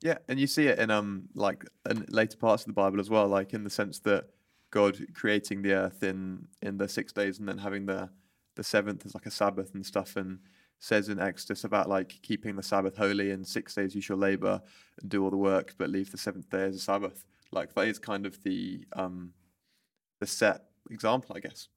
Yeah, 0.00 0.18
and 0.28 0.38
you 0.38 0.46
see 0.46 0.66
it 0.68 0.78
in 0.78 0.90
um 0.90 1.28
like 1.34 1.64
in 1.90 2.04
later 2.08 2.36
parts 2.36 2.62
of 2.62 2.66
the 2.68 2.72
Bible 2.74 3.00
as 3.00 3.10
well, 3.10 3.26
like 3.26 3.52
in 3.54 3.64
the 3.64 3.70
sense 3.70 3.98
that 4.00 4.26
God 4.70 4.96
creating 5.14 5.62
the 5.62 5.72
earth 5.72 6.02
in 6.02 6.46
in 6.62 6.78
the 6.78 6.88
six 6.88 7.12
days 7.12 7.38
and 7.38 7.48
then 7.48 7.58
having 7.58 7.86
the 7.86 8.10
the 8.54 8.62
seventh 8.62 9.04
as 9.06 9.14
like 9.14 9.26
a 9.26 9.30
Sabbath 9.30 9.74
and 9.74 9.84
stuff, 9.84 10.16
and 10.16 10.40
says 10.78 11.08
in 11.08 11.18
Exodus 11.20 11.64
about 11.64 11.88
like 11.88 12.18
keeping 12.22 12.56
the 12.56 12.62
Sabbath 12.62 12.96
holy. 12.96 13.30
and 13.30 13.46
six 13.46 13.74
days 13.74 13.94
you 13.94 14.00
shall 14.00 14.16
labor 14.16 14.62
and 15.00 15.10
do 15.10 15.24
all 15.24 15.30
the 15.30 15.36
work, 15.36 15.74
but 15.78 15.90
leave 15.90 16.10
the 16.10 16.18
seventh 16.18 16.48
day 16.50 16.62
as 16.62 16.76
a 16.76 16.80
Sabbath. 16.80 17.24
Like 17.50 17.74
that 17.74 17.88
is 17.88 17.98
kind 17.98 18.26
of 18.26 18.42
the 18.42 18.84
um 18.92 19.32
the 20.20 20.26
set 20.26 20.64
example, 20.90 21.36
I 21.36 21.40
guess. 21.40 21.68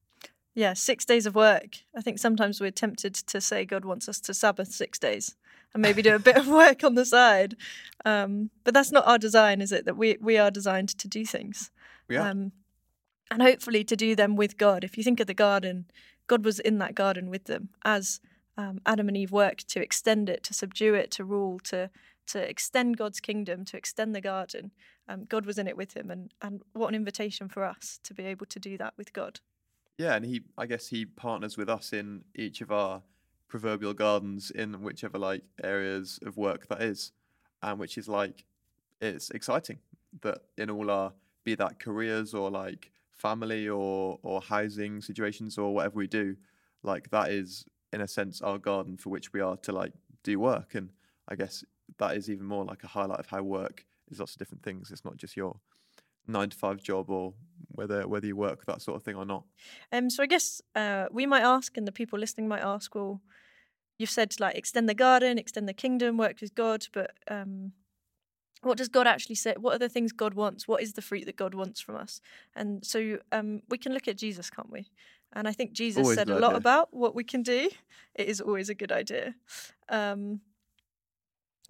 yeah, 0.54 0.74
six 0.74 1.06
days 1.06 1.26
of 1.26 1.36
work. 1.36 1.78
I 1.96 2.02
think 2.02 2.20
sometimes 2.20 2.60
we're 2.60 2.72
tempted 2.72 3.14
to 3.16 3.42
say 3.42 3.66
God 3.66 3.86
wants 3.86 4.10
us 4.10 4.20
to 4.22 4.34
Sabbath 4.34 4.72
six 4.72 5.00
days 5.00 5.36
and 5.74 5.82
maybe 5.82 6.02
do 6.02 6.16
a 6.16 6.20
bit 6.20 6.38
of 6.38 6.48
work 6.62 6.84
on 6.84 6.96
the 6.96 7.06
side. 7.06 7.56
Um, 8.04 8.50
but 8.64 8.74
that's 8.74 8.92
not 8.92 9.08
our 9.08 9.18
design, 9.18 9.62
is 9.62 9.72
it? 9.72 9.86
That 9.86 9.98
we 9.98 10.18
we 10.22 10.38
are 10.38 10.52
designed 10.52 10.90
to 10.90 11.08
do 11.08 11.26
things. 11.26 11.72
Are. 12.10 12.20
Um, 12.20 12.52
and 13.30 13.42
hopefully 13.42 13.86
to 13.86 13.96
do 13.96 14.14
them 14.16 14.36
with 14.36 14.58
God. 14.58 14.84
If 14.84 14.98
you 14.98 15.04
think 15.04 15.22
of 15.22 15.28
the 15.28 15.34
garden, 15.34 15.86
God 16.28 16.44
was 16.44 16.60
in 16.60 16.80
that 16.80 16.96
garden 16.96 17.30
with 17.30 17.46
them 17.46 17.70
as 17.86 18.20
um, 18.62 18.80
Adam 18.86 19.08
and 19.08 19.18
Eve 19.18 19.32
worked 19.32 19.68
to 19.70 19.82
extend 19.82 20.30
it, 20.30 20.44
to 20.44 20.54
subdue 20.54 20.94
it, 20.94 21.10
to 21.12 21.24
rule, 21.24 21.60
to 21.60 21.90
to 22.28 22.50
extend 22.50 22.98
God's 22.98 23.20
kingdom, 23.20 23.66
to 23.66 23.76
extend 23.76 24.16
the 24.16 24.22
garden. 24.22 24.72
Um, 25.10 25.26
God 25.26 25.46
was 25.46 25.58
in 25.58 25.68
it 25.68 25.76
with 25.76 25.98
him, 25.98 26.12
and 26.12 26.32
and 26.42 26.62
what 26.74 26.90
an 26.90 26.96
invitation 26.96 27.50
for 27.50 27.64
us 27.64 28.00
to 28.04 28.14
be 28.14 28.24
able 28.24 28.46
to 28.46 28.60
do 28.60 28.78
that 28.78 28.94
with 28.98 29.14
God. 29.14 29.40
Yeah, 29.98 30.16
and 30.16 30.26
he, 30.26 30.42
I 30.58 30.66
guess 30.68 30.88
he 30.88 31.06
partners 31.06 31.58
with 31.58 31.70
us 31.70 31.92
in 31.92 32.24
each 32.36 32.62
of 32.62 32.72
our 32.72 33.02
proverbial 33.48 33.94
gardens 33.94 34.52
in 34.52 34.82
whichever 34.82 35.20
like 35.20 35.44
areas 35.64 36.20
of 36.26 36.38
work 36.38 36.68
that 36.68 36.82
is, 36.82 37.12
and 37.62 37.80
which 37.80 37.98
is 37.98 38.08
like, 38.08 38.46
it's 39.02 39.30
exciting 39.32 39.80
that 40.22 40.40
in 40.58 40.70
all 40.70 40.90
our 40.92 41.14
be 41.44 41.56
that 41.56 41.80
careers 41.80 42.34
or 42.36 42.52
like 42.52 42.92
family 43.12 43.68
or 43.68 44.20
or 44.22 44.40
housing 44.42 45.02
situations 45.02 45.58
or 45.58 45.74
whatever 45.74 45.96
we 45.96 46.08
do, 46.08 46.36
like 46.84 47.10
that 47.10 47.32
is 47.32 47.66
in 47.94 48.02
a 48.02 48.08
sense 48.08 48.42
our 48.42 48.58
garden 48.58 48.98
for 48.98 49.10
which 49.10 49.34
we 49.34 49.42
are 49.42 49.58
to 49.58 49.72
like 49.72 49.94
do 50.24 50.40
work, 50.40 50.76
and 50.76 50.90
I 51.28 51.36
guess 51.36 51.64
that 51.98 52.16
is 52.16 52.30
even 52.30 52.46
more 52.46 52.66
like 52.66 52.84
a 52.84 52.88
highlight 52.88 53.20
of 53.20 53.28
how 53.28 53.44
work 53.44 53.86
is 54.10 54.20
lots 54.20 54.34
of 54.34 54.40
different 54.40 54.64
things. 54.64 54.92
It's 54.92 55.06
not 55.06 55.18
just 55.18 55.36
your 55.36 55.58
nine 56.28 56.50
to 56.50 56.58
five 56.58 56.82
job 56.82 57.10
or 57.10 57.34
whether 57.70 58.08
whether 58.08 58.28
you 58.28 58.36
work 58.36 58.66
that 58.66 58.82
sort 58.82 58.98
of 58.98 59.04
thing 59.04 59.16
or 59.16 59.26
not. 59.26 59.44
Um, 59.92 60.10
so 60.10 60.24
I 60.24 60.28
guess 60.28 60.62
uh, 60.76 61.06
we 61.12 61.26
might 61.26 61.44
ask, 61.44 61.78
and 61.78 61.88
the 61.88 61.92
people 61.92 62.20
listening 62.20 62.48
might 62.48 62.62
ask, 62.62 62.94
well, 62.96 63.22
you've 63.98 64.10
said 64.10 64.34
like 64.40 64.56
extend 64.56 64.88
the 64.88 64.94
garden, 64.94 65.38
extend 65.38 65.68
the 65.68 65.74
kingdom, 65.74 66.18
work 66.18 66.42
with 66.42 66.56
God, 66.56 66.88
but 66.94 67.12
um, 67.30 67.74
what 68.62 68.78
does 68.78 68.90
God 68.90 69.08
actually 69.08 69.36
say? 69.36 69.56
What 69.60 69.76
are 69.76 69.80
the 69.80 69.90
things 69.90 70.12
God 70.12 70.36
wants? 70.36 70.68
What 70.68 70.84
is 70.84 70.94
the 70.94 71.02
fruit 71.02 71.26
that 71.26 71.36
God 71.36 71.56
wants 71.56 71.82
from 71.82 71.96
us? 71.96 72.22
And 72.56 72.86
so 72.86 73.18
um, 73.32 73.62
we 73.70 73.78
can 73.78 73.94
look 73.94 74.08
at 74.08 74.18
Jesus, 74.18 74.50
can't 74.50 74.72
we? 74.72 74.88
And 75.34 75.48
I 75.48 75.54
think 75.54 75.72
Jesus 75.74 76.04
Always 76.04 76.18
said 76.18 76.30
a 76.30 76.40
lot 76.40 76.50
idea. 76.50 76.58
about 76.58 76.94
what 76.94 77.16
we 77.16 77.24
can 77.24 77.42
do. 77.42 77.70
It 78.16 78.28
is 78.28 78.42
always 78.42 78.70
a 78.70 78.76
good 78.76 78.92
idea. 78.92 79.36
Um, 79.90 80.42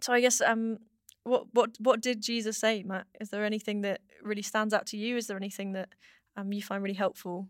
so 0.02 0.14
I 0.14 0.22
guess 0.22 0.42
um, 0.42 0.80
what 1.24 1.46
what 1.54 1.72
what 1.80 2.02
did 2.02 2.22
Jesus 2.22 2.58
say, 2.58 2.84
Matt? 2.84 3.06
Is 3.20 3.30
there 3.30 3.46
anything 3.46 3.82
that 3.82 4.02
really 4.24 4.42
stands 4.42 4.74
out 4.74 4.86
to 4.88 4.98
you? 4.98 5.18
Is 5.18 5.28
there 5.28 5.38
anything 5.38 5.74
that 5.74 5.90
um, 6.36 6.52
you 6.52 6.62
find 6.62 6.82
really 6.82 6.96
helpful 6.96 7.50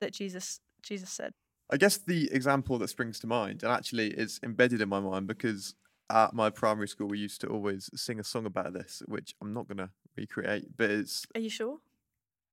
that 0.00 0.12
Jesus 0.12 0.60
Jesus 0.82 1.10
said? 1.10 1.32
I 1.70 1.78
guess 1.78 1.96
the 1.96 2.30
example 2.32 2.78
that 2.78 2.88
springs 2.88 3.18
to 3.20 3.26
mind, 3.26 3.62
and 3.62 3.72
actually 3.72 4.08
it's 4.08 4.38
embedded 4.42 4.80
in 4.80 4.88
my 4.88 5.00
mind 5.00 5.26
because 5.26 5.74
at 6.10 6.32
my 6.34 6.50
primary 6.50 6.86
school 6.86 7.08
we 7.08 7.18
used 7.18 7.40
to 7.40 7.48
always 7.48 7.90
sing 7.94 8.20
a 8.20 8.24
song 8.24 8.46
about 8.46 8.72
this, 8.72 9.02
which 9.06 9.34
I'm 9.40 9.52
not 9.52 9.66
going 9.66 9.78
to 9.78 9.90
recreate, 10.16 10.76
but 10.76 10.90
it's 10.90 11.26
Are 11.34 11.40
you 11.40 11.50
sure? 11.50 11.78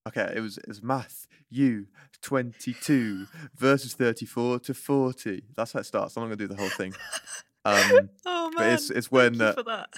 Okay. 0.08 0.34
It 0.36 0.40
was 0.40 0.58
it's 0.68 0.82
math 0.82 1.28
U 1.50 1.88
22 2.22 3.28
verses 3.56 3.94
34 3.94 4.60
to 4.60 4.74
40. 4.74 5.44
That's 5.56 5.74
how 5.74 5.80
it 5.80 5.86
starts. 5.86 6.16
I'm 6.16 6.24
not 6.24 6.28
going 6.28 6.38
to 6.40 6.48
do 6.48 6.54
the 6.54 6.60
whole 6.60 6.70
thing. 6.70 6.94
Um, 7.66 8.10
Oh 8.26 8.52
but 8.56 8.68
it's 8.68 8.90
it's 8.90 9.12
when 9.12 9.42
uh, 9.42 9.54
for 9.54 9.64
that. 9.64 9.90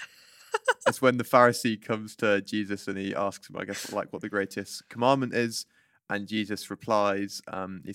it's 0.86 1.02
when 1.02 1.16
the 1.16 1.24
Pharisee 1.24 1.80
comes 1.80 2.16
to 2.16 2.40
Jesus 2.40 2.88
and 2.88 2.96
he 2.96 3.14
asks 3.14 3.50
him, 3.50 3.56
I 3.58 3.64
guess, 3.64 3.92
like 3.92 4.12
what 4.12 4.22
the 4.22 4.28
greatest 4.28 4.88
commandment 4.88 5.34
is, 5.34 5.66
and 6.08 6.26
Jesus 6.26 6.70
replies, 6.70 7.42
um, 7.48 7.82
he 7.84 7.94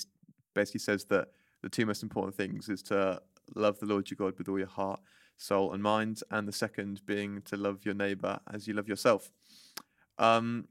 basically 0.53 0.79
says 0.79 1.05
that 1.05 1.29
the 1.61 1.69
two 1.69 1.85
most 1.85 2.03
important 2.03 2.35
things 2.35 2.69
is 2.69 2.81
to 2.83 3.21
love 3.55 3.79
the 3.79 3.85
Lord 3.85 4.09
your 4.09 4.17
God 4.17 4.37
with 4.37 4.49
all 4.49 4.57
your 4.57 4.67
heart, 4.67 4.99
soul, 5.37 5.73
and 5.73 5.81
mind, 5.81 6.21
and 6.31 6.47
the 6.47 6.53
second 6.53 7.01
being 7.05 7.41
to 7.43 7.57
love 7.57 7.85
your 7.85 7.95
neighbor 7.95 8.39
as 8.53 8.67
you 8.67 8.73
love 8.73 8.87
yourself. 8.87 9.31
Um, 10.17 10.67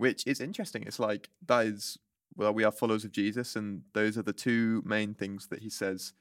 which 0.00 0.26
is 0.26 0.40
interesting. 0.40 0.82
It's 0.84 0.98
like 0.98 1.28
that 1.46 1.66
is 1.66 1.98
well, 2.34 2.54
we 2.54 2.64
are 2.64 2.72
followers 2.72 3.04
of 3.04 3.12
Jesus, 3.12 3.54
and 3.54 3.82
those 3.92 4.16
are 4.16 4.22
the 4.22 4.32
two 4.32 4.82
main 4.86 5.12
things 5.12 5.48
that 5.48 5.60
he 5.60 5.68
says 5.68 6.14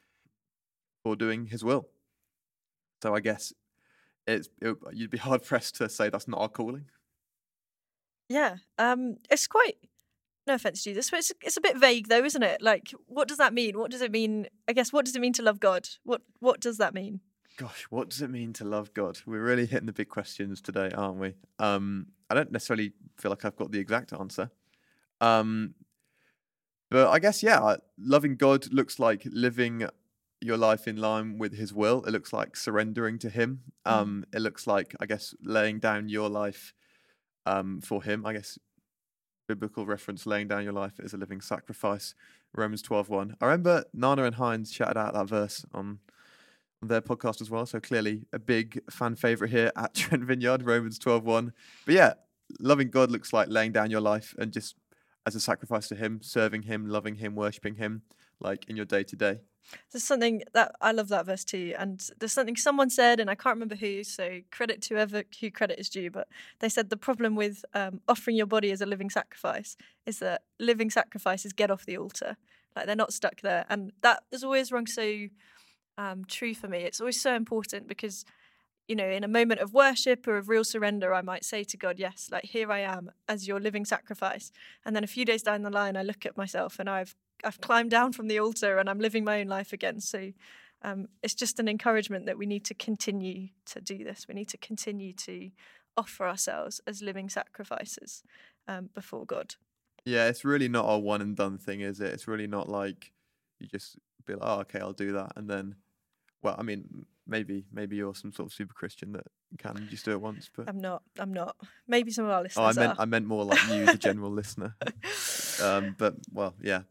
for 1.01 1.15
doing 1.15 1.45
His 1.45 1.63
will. 1.63 1.87
So 3.01 3.15
I 3.15 3.21
guess 3.21 3.53
it's 4.27 4.49
it, 4.61 4.75
you'd 4.91 5.09
be 5.09 5.17
hard 5.17 5.43
pressed 5.43 5.77
to 5.77 5.87
say 5.87 6.09
that's 6.09 6.27
not 6.27 6.41
our 6.41 6.49
calling. 6.49 6.85
Yeah. 8.27 8.57
Um, 8.77 9.15
it's 9.29 9.47
quite. 9.47 9.77
No 10.45 10.55
offense, 10.55 10.83
to 10.83 10.89
Jesus, 10.89 11.09
but 11.09 11.19
it's 11.19 11.31
it's 11.41 11.57
a 11.57 11.61
bit 11.61 11.77
vague 11.77 12.09
though, 12.09 12.25
isn't 12.25 12.43
it? 12.43 12.61
Like, 12.61 12.91
what 13.05 13.29
does 13.29 13.37
that 13.37 13.53
mean? 13.53 13.77
What 13.77 13.91
does 13.91 14.01
it 14.01 14.11
mean? 14.11 14.47
I 14.67 14.73
guess 14.73 14.91
what 14.91 15.05
does 15.05 15.15
it 15.15 15.21
mean 15.21 15.33
to 15.33 15.43
love 15.43 15.59
God? 15.59 15.87
What 16.03 16.21
what 16.39 16.59
does 16.59 16.79
that 16.79 16.93
mean? 16.93 17.21
Gosh, 17.55 17.85
what 17.89 18.09
does 18.09 18.21
it 18.21 18.29
mean 18.29 18.51
to 18.53 18.65
love 18.65 18.93
God? 18.93 19.19
We're 19.25 19.43
really 19.43 19.67
hitting 19.67 19.85
the 19.85 19.93
big 19.93 20.09
questions 20.09 20.59
today, 20.59 20.89
aren't 20.95 21.17
we? 21.17 21.35
Um, 21.59 22.07
I 22.29 22.35
don't 22.35 22.51
necessarily 22.51 22.93
feel 23.17 23.31
like 23.31 23.45
I've 23.45 23.55
got 23.55 23.71
the 23.71 23.79
exact 23.79 24.13
answer. 24.13 24.51
Um, 25.21 25.75
but 26.89 27.09
I 27.09 27.19
guess 27.19 27.43
yeah, 27.43 27.75
loving 27.97 28.35
God 28.35 28.71
looks 28.71 28.99
like 28.99 29.23
living 29.25 29.87
your 30.41 30.57
life 30.57 30.87
in 30.87 30.95
line 30.95 31.37
with 31.37 31.53
His 31.53 31.73
will. 31.73 32.03
It 32.05 32.11
looks 32.11 32.33
like 32.33 32.55
surrendering 32.55 33.19
to 33.19 33.29
Him. 33.29 33.61
Mm. 33.85 33.91
Um, 33.91 34.25
it 34.33 34.41
looks 34.41 34.67
like 34.67 34.95
I 34.99 35.05
guess 35.05 35.33
laying 35.43 35.79
down 35.79 36.09
your 36.09 36.29
life 36.29 36.73
um, 37.45 37.81
for 37.81 38.03
Him. 38.03 38.25
I 38.25 38.33
guess 38.33 38.57
biblical 39.47 39.85
reference, 39.85 40.25
laying 40.25 40.47
down 40.47 40.63
your 40.63 40.73
life 40.73 40.99
as 41.03 41.13
a 41.13 41.17
living 41.17 41.41
sacrifice. 41.41 42.13
Romans 42.55 42.81
12.1. 42.81 43.35
I 43.41 43.45
remember 43.45 43.83
Nana 43.93 44.23
and 44.23 44.35
Heinz 44.35 44.71
shouted 44.71 44.97
out 44.97 45.13
that 45.13 45.27
verse 45.27 45.65
on 45.73 45.99
their 46.81 47.01
podcast 47.01 47.41
as 47.41 47.49
well. 47.49 47.65
So 47.65 47.79
clearly 47.79 48.25
a 48.31 48.39
big 48.39 48.81
fan 48.89 49.15
favorite 49.15 49.51
here 49.51 49.71
at 49.75 49.93
Trent 49.95 50.23
Vineyard, 50.23 50.63
Romans 50.63 50.99
12.1. 50.99 51.51
But 51.85 51.95
yeah, 51.95 52.13
loving 52.59 52.89
God 52.89 53.11
looks 53.11 53.33
like 53.33 53.47
laying 53.49 53.71
down 53.71 53.91
your 53.91 54.01
life 54.01 54.33
and 54.37 54.51
just 54.51 54.75
as 55.25 55.35
a 55.35 55.39
sacrifice 55.39 55.87
to 55.89 55.95
Him, 55.95 56.19
serving 56.21 56.63
Him, 56.63 56.87
loving 56.87 57.15
Him, 57.15 57.35
worshipping 57.35 57.75
Him, 57.75 58.03
like 58.39 58.65
in 58.69 58.75
your 58.75 58.85
day 58.85 59.03
to 59.03 59.15
day. 59.15 59.39
There's 59.91 60.03
something 60.03 60.41
that 60.53 60.71
I 60.81 60.91
love 60.91 61.09
that 61.09 61.25
verse 61.25 61.43
too, 61.43 61.75
and 61.77 62.03
there's 62.19 62.33
something 62.33 62.55
someone 62.55 62.89
said, 62.89 63.19
and 63.19 63.29
I 63.29 63.35
can't 63.35 63.55
remember 63.55 63.75
who. 63.75 64.03
So 64.03 64.39
credit 64.51 64.81
to 64.83 64.95
whoever 64.95 65.23
who 65.39 65.51
credit 65.51 65.79
is 65.79 65.89
due, 65.89 66.09
but 66.09 66.27
they 66.59 66.69
said 66.69 66.89
the 66.89 66.97
problem 66.97 67.35
with 67.35 67.63
um, 67.73 68.01
offering 68.07 68.35
your 68.35 68.47
body 68.47 68.71
as 68.71 68.81
a 68.81 68.87
living 68.87 69.11
sacrifice 69.11 69.77
is 70.07 70.19
that 70.19 70.43
living 70.59 70.89
sacrifices 70.89 71.53
get 71.53 71.69
off 71.69 71.85
the 71.85 71.97
altar, 71.97 72.37
like 72.75 72.87
they're 72.87 72.95
not 72.95 73.13
stuck 73.13 73.41
there, 73.41 73.65
and 73.69 73.91
that 74.01 74.23
has 74.31 74.43
always 74.43 74.71
rung 74.71 74.87
so 74.87 75.27
um, 75.99 76.23
true 76.25 76.55
for 76.55 76.67
me. 76.67 76.79
It's 76.79 77.01
always 77.01 77.21
so 77.21 77.35
important 77.35 77.87
because 77.87 78.25
you 78.87 78.95
know, 78.95 79.07
in 79.07 79.23
a 79.23 79.27
moment 79.27 79.59
of 79.59 79.71
worship 79.71 80.27
or 80.27 80.37
of 80.37 80.49
real 80.49 80.63
surrender, 80.63 81.13
I 81.13 81.21
might 81.21 81.45
say 81.45 81.63
to 81.63 81.77
God, 81.77 81.99
Yes, 81.99 82.29
like 82.31 82.45
here 82.45 82.71
I 82.71 82.79
am 82.79 83.11
as 83.27 83.47
your 83.47 83.59
living 83.59 83.85
sacrifice. 83.85 84.51
And 84.83 84.95
then 84.95 85.03
a 85.03 85.07
few 85.07 85.25
days 85.25 85.43
down 85.43 85.61
the 85.61 85.69
line, 85.69 85.95
I 85.95 86.01
look 86.01 86.25
at 86.25 86.35
myself 86.35 86.79
and 86.79 86.89
I've 86.89 87.15
I've 87.43 87.61
climbed 87.61 87.91
down 87.91 88.13
from 88.13 88.27
the 88.27 88.39
altar 88.39 88.79
and 88.79 88.89
I'm 88.89 88.99
living 88.99 89.23
my 89.23 89.41
own 89.41 89.47
life 89.47 89.73
again. 89.73 89.99
So 89.99 90.31
um, 90.81 91.07
it's 91.21 91.35
just 91.35 91.59
an 91.59 91.67
encouragement 91.67 92.25
that 92.25 92.37
we 92.37 92.47
need 92.47 92.65
to 92.65 92.73
continue 92.73 93.49
to 93.67 93.79
do 93.79 94.03
this. 94.03 94.25
We 94.27 94.33
need 94.33 94.49
to 94.49 94.57
continue 94.57 95.13
to 95.13 95.51
offer 95.95 96.27
ourselves 96.27 96.81
as 96.87 97.01
living 97.01 97.29
sacrifices 97.29 98.23
um, 98.67 98.89
before 98.95 99.25
God. 99.25 99.55
Yeah, 100.03 100.27
it's 100.27 100.43
really 100.43 100.67
not 100.67 100.85
a 100.85 100.97
one 100.97 101.21
and 101.21 101.35
done 101.35 101.57
thing, 101.57 101.81
is 101.81 102.01
it? 102.01 102.13
It's 102.13 102.27
really 102.27 102.47
not 102.47 102.69
like 102.69 103.11
you 103.59 103.67
just 103.67 103.97
be 104.25 104.35
like, 104.35 104.43
oh, 104.49 104.59
okay, 104.61 104.79
I'll 104.79 104.93
do 104.93 105.11
that. 105.13 105.33
And 105.35 105.49
then, 105.49 105.75
well, 106.41 106.55
I 106.57 106.63
mean, 106.63 107.05
maybe 107.27 107.65
maybe 107.71 107.95
you're 107.95 108.15
some 108.15 108.31
sort 108.31 108.47
of 108.47 108.53
super 108.53 108.73
Christian 108.73 109.11
that 109.13 109.27
can 109.57 109.87
just 109.89 110.05
do 110.05 110.11
it 110.11 110.21
once. 110.21 110.49
But 110.55 110.69
I'm 110.69 110.79
not. 110.79 111.03
I'm 111.17 111.33
not. 111.33 111.55
Maybe 111.87 112.11
some 112.11 112.25
of 112.25 112.31
our 112.31 112.43
listeners 112.43 112.77
Oh, 112.77 112.81
I 112.81 112.85
meant 112.85 112.99
are. 112.99 113.01
I 113.01 113.05
meant 113.05 113.25
more 113.25 113.45
like 113.45 113.67
you, 113.67 113.85
the 113.85 113.97
general 113.97 114.31
listener. 114.31 114.75
Um, 115.63 115.95
but 115.97 116.15
well, 116.33 116.55
yeah, 116.61 116.81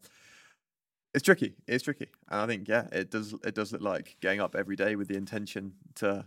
it's 1.13 1.23
tricky. 1.23 1.55
It's 1.67 1.83
tricky, 1.83 2.09
and 2.29 2.41
I 2.41 2.47
think 2.47 2.67
yeah, 2.67 2.87
it 2.91 3.11
does. 3.11 3.33
It 3.43 3.55
does 3.55 3.71
look 3.71 3.81
like 3.81 4.17
getting 4.21 4.39
up 4.39 4.55
every 4.55 4.75
day 4.75 4.95
with 4.95 5.07
the 5.07 5.17
intention 5.17 5.73
to 5.95 6.25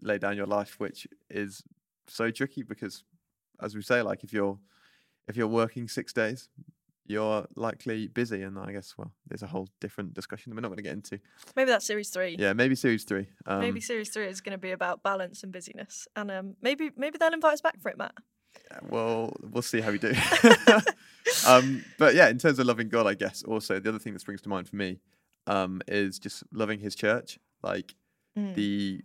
lay 0.00 0.18
down 0.18 0.36
your 0.36 0.46
life, 0.46 0.78
which 0.78 1.06
is 1.28 1.62
so 2.06 2.30
tricky 2.30 2.62
because, 2.62 3.04
as 3.60 3.74
we 3.74 3.82
say, 3.82 4.02
like 4.02 4.24
if 4.24 4.32
you're 4.32 4.58
if 5.28 5.36
you're 5.36 5.46
working 5.46 5.88
six 5.88 6.12
days, 6.12 6.48
you're 7.06 7.46
likely 7.56 8.06
busy, 8.08 8.42
and 8.42 8.58
I 8.58 8.72
guess 8.72 8.94
well, 8.96 9.12
there's 9.26 9.42
a 9.42 9.46
whole 9.46 9.68
different 9.80 10.14
discussion 10.14 10.50
that 10.50 10.56
we're 10.56 10.60
not 10.62 10.68
going 10.68 10.76
to 10.78 10.82
get 10.82 10.92
into. 10.92 11.18
Maybe 11.56 11.70
that's 11.70 11.86
series 11.86 12.10
three. 12.10 12.36
Yeah, 12.38 12.52
maybe 12.52 12.74
series 12.74 13.04
three. 13.04 13.26
Um, 13.46 13.60
Maybe 13.60 13.80
series 13.80 14.10
three 14.10 14.26
is 14.26 14.40
going 14.40 14.52
to 14.52 14.58
be 14.58 14.70
about 14.70 15.02
balance 15.02 15.42
and 15.42 15.52
busyness, 15.52 16.06
and 16.16 16.30
um, 16.30 16.54
maybe 16.62 16.90
maybe 16.96 17.18
they'll 17.18 17.32
invite 17.32 17.54
us 17.54 17.60
back 17.60 17.80
for 17.80 17.88
it, 17.90 17.98
Matt. 17.98 18.14
Yeah, 18.70 18.78
Well, 18.88 19.32
we'll 19.42 19.62
see 19.62 19.80
how 19.80 19.90
we 19.92 19.98
do. 19.98 20.12
um, 21.46 21.84
but 21.98 22.14
yeah, 22.14 22.28
in 22.28 22.38
terms 22.38 22.58
of 22.58 22.66
loving 22.66 22.88
God, 22.88 23.06
I 23.06 23.14
guess 23.14 23.42
also 23.42 23.78
the 23.80 23.88
other 23.88 23.98
thing 23.98 24.12
that 24.12 24.20
springs 24.20 24.42
to 24.42 24.48
mind 24.48 24.68
for 24.68 24.76
me 24.76 25.00
um, 25.46 25.80
is 25.88 26.18
just 26.18 26.42
loving 26.52 26.80
His 26.80 26.94
church, 26.94 27.38
like 27.62 27.94
Mm. 28.38 28.54
the 28.54 29.00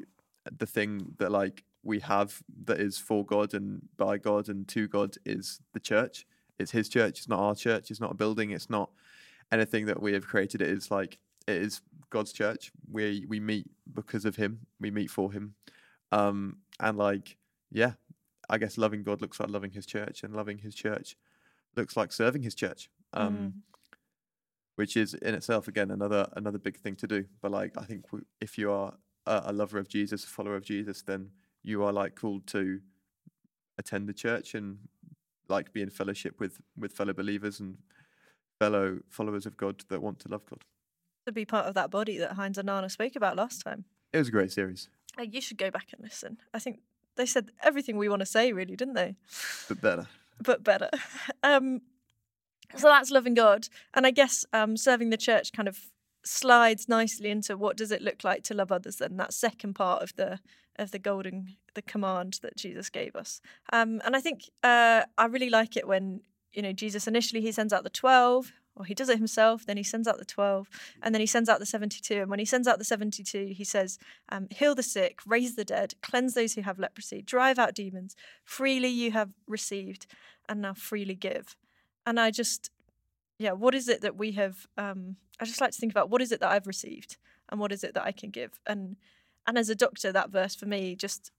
the 0.60 0.68
thing 0.68 1.16
that 1.18 1.32
like 1.32 1.64
we 1.82 2.00
have 2.02 2.44
that 2.66 2.80
is 2.80 3.00
for 3.00 3.25
God 3.25 3.56
and 3.56 3.82
by 3.98 4.20
God 4.20 4.50
and 4.50 4.68
to 4.68 4.88
God 4.88 5.16
is 5.25 5.60
the 5.74 5.80
church. 5.80 6.28
It's 6.59 6.71
His 6.71 6.89
church. 6.89 7.19
It's 7.19 7.27
not 7.29 7.39
our 7.39 7.55
church. 7.55 7.91
It's 7.91 8.00
not 8.00 8.12
a 8.12 8.15
building. 8.15 8.51
It's 8.51 8.69
not 8.69 8.89
anything 9.51 9.85
that 9.88 10.01
we 10.01 10.13
have 10.13 10.25
created. 10.27 10.62
It 10.62 10.69
is 10.69 10.89
like 10.91 11.17
it 11.47 11.57
is 11.57 11.81
God's 12.09 12.31
church. 12.33 12.71
We 12.91 13.25
we 13.27 13.39
meet 13.39 13.67
because 13.93 14.25
of 14.25 14.35
Him. 14.35 14.59
We 14.79 14.91
meet 14.91 15.09
for 15.09 15.31
Him, 15.31 15.55
um, 16.12 16.57
and 16.79 16.97
like 16.97 17.38
yeah, 17.71 17.93
I 18.50 18.57
guess 18.57 18.77
loving 18.77 19.03
God 19.03 19.21
looks 19.21 19.39
like 19.39 19.50
loving 19.50 19.71
His 19.71 19.85
church, 19.85 20.24
and 20.24 20.33
loving 20.35 20.59
His 20.59 20.74
church 20.75 21.15
looks 21.75 21.97
like 21.97 22.12
serving 22.13 22.43
His 22.43 22.55
church, 22.55 22.89
um, 23.13 23.35
Mm. 23.38 23.53
which 24.75 24.95
is 24.97 25.13
in 25.13 25.33
itself 25.35 25.67
again 25.67 25.91
another 25.91 26.27
another 26.35 26.57
big 26.59 26.77
thing 26.77 26.95
to 26.97 27.07
do. 27.07 27.25
But 27.41 27.51
like 27.51 27.77
I 27.77 27.83
think 27.83 28.03
w- 28.05 28.25
if 28.39 28.57
you 28.57 28.71
are 28.71 28.93
a, 29.25 29.43
a 29.47 29.53
lover 29.53 29.77
of 29.77 29.88
Jesus, 29.89 30.24
a 30.24 30.27
follower 30.27 30.55
of 30.55 30.63
Jesus, 30.63 31.01
then 31.01 31.31
you 31.63 31.83
are 31.83 31.91
like 31.93 32.15
called 32.15 32.47
to 32.47 32.79
attend 33.77 34.07
the 34.07 34.13
church 34.13 34.55
and 34.55 34.77
like 35.48 35.74
be 35.74 35.82
in 35.82 35.90
fellowship 35.90 36.40
with 36.40 36.60
with 36.78 36.92
fellow 36.94 37.14
believers 37.14 37.60
and 37.60 37.78
fellow 38.60 39.00
followers 39.10 39.46
of 39.46 39.58
God 39.58 39.84
that 39.90 40.02
want 40.02 40.20
to 40.20 40.30
love 40.30 40.46
God. 40.50 40.64
to 41.25 41.32
be 41.32 41.46
part 41.46 41.66
of 41.66 41.74
that 41.74 41.92
body 41.92 42.18
that 42.18 42.34
Heinz 42.34 42.58
and 42.58 42.68
Nana 42.68 42.90
spoke 42.90 43.16
about 43.16 43.36
last 43.36 43.62
time. 43.64 43.86
It 44.14 44.18
was 44.20 44.28
a 44.30 44.32
great 44.32 44.52
series, 44.52 44.90
Uh, 45.20 45.24
you 45.24 45.42
should 45.42 45.58
go 45.58 45.70
back 45.72 45.88
and 45.94 46.02
listen. 46.04 46.38
I 46.54 46.60
think 46.60 46.80
they 47.16 47.25
said 47.25 47.52
everything 47.64 47.98
we 47.98 48.10
want 48.10 48.22
to 48.22 48.25
say, 48.25 48.54
really, 48.54 48.75
didn't 48.75 48.94
they? 48.96 49.16
but 49.68 49.82
better. 49.82 50.08
But 50.42 50.64
better. 50.64 50.90
Um, 51.44 51.82
so 52.75 52.88
that's 52.88 53.12
loving 53.12 53.36
God, 53.36 53.68
and 53.94 54.06
I 54.08 54.12
guess 54.12 54.46
um, 54.52 54.75
serving 54.78 55.10
the 55.12 55.18
church 55.18 55.52
kind 55.54 55.68
of 55.68 55.80
slides 56.24 56.90
nicely 56.90 57.30
into 57.30 57.56
what 57.56 57.78
does 57.78 57.92
it 57.92 58.02
look 58.02 58.24
like 58.24 58.44
to 58.46 58.54
love 58.56 58.72
others. 58.72 58.96
Then 58.98 59.18
that 59.18 59.32
second 59.34 59.75
part 59.75 60.02
of 60.02 60.16
the 60.16 60.40
of 60.77 60.91
the 60.91 61.00
golden 61.00 61.58
the 61.74 61.82
command 61.82 62.39
that 62.41 62.55
Jesus 62.55 62.89
gave 62.89 63.15
us. 63.15 63.41
Um, 63.74 64.01
and 64.05 64.15
I 64.15 64.22
think 64.22 64.50
uh, 64.63 65.03
I 65.17 65.25
really 65.25 65.50
like 65.50 65.75
it 65.77 65.88
when 65.88 66.22
you 66.53 66.62
know 66.62 66.74
Jesus 66.74 67.08
initially 67.08 67.41
he 67.41 67.51
sends 67.51 67.74
out 67.74 67.84
the 67.84 67.89
twelve, 67.89 68.53
or 68.75 68.86
he 68.86 68.94
does 68.94 69.10
it 69.10 69.17
himself. 69.17 69.65
Then 69.65 69.77
he 69.77 69.84
sends 69.84 70.08
out 70.08 70.17
the 70.17 70.25
twelve, 70.25 70.70
and 71.01 71.13
then 71.13 71.22
he 71.22 71.27
sends 71.27 71.50
out 71.50 71.60
the 71.60 71.65
seventy-two. 71.65 72.22
And 72.22 72.29
when 72.29 72.39
he 72.39 72.46
sends 72.46 72.67
out 72.67 72.77
the 72.77 72.86
seventy-two, 72.86 73.53
he 73.55 73.63
says, 73.63 74.00
um, 74.29 74.48
"Heal 74.50 74.75
the 74.75 74.84
sick, 74.84 75.20
raise 75.25 75.55
the 75.55 75.65
dead, 75.65 75.96
cleanse 76.01 76.34
those 76.34 76.53
who 76.53 76.62
have 76.62 76.79
leprosy, 76.79 77.22
drive 77.22 77.60
out 77.60 77.75
demons. 77.75 78.15
Freely 78.44 78.89
you 78.89 79.12
have 79.12 79.32
received, 79.48 80.08
and 80.48 80.62
now 80.62 80.74
freely 80.74 81.15
give." 81.15 81.55
And 82.05 82.20
I 82.20 82.32
just, 82.32 82.70
yeah, 83.39 83.53
what 83.53 83.74
is 83.74 83.89
it 83.89 84.01
that 84.01 84.15
we 84.15 84.34
have? 84.34 84.67
Um, 84.77 85.15
I 85.39 85.46
just 85.46 85.60
like 85.60 85.72
to 85.72 85.79
think 85.79 85.91
about 85.91 86.10
what 86.10 86.22
is 86.22 86.32
it 86.32 86.39
that 86.39 86.51
I've 86.51 86.67
received, 86.67 87.17
and 87.50 87.60
what 87.60 87.72
is 87.72 87.84
it 87.84 87.94
that 87.96 88.05
I 88.05 88.12
can 88.12 88.29
give, 88.29 88.60
and 88.65 88.96
and 89.48 89.58
as 89.58 89.70
a 89.70 89.75
doctor, 89.75 90.12
that 90.12 90.32
verse 90.32 90.56
for 90.56 90.66
me 90.66 90.96
just 90.96 91.32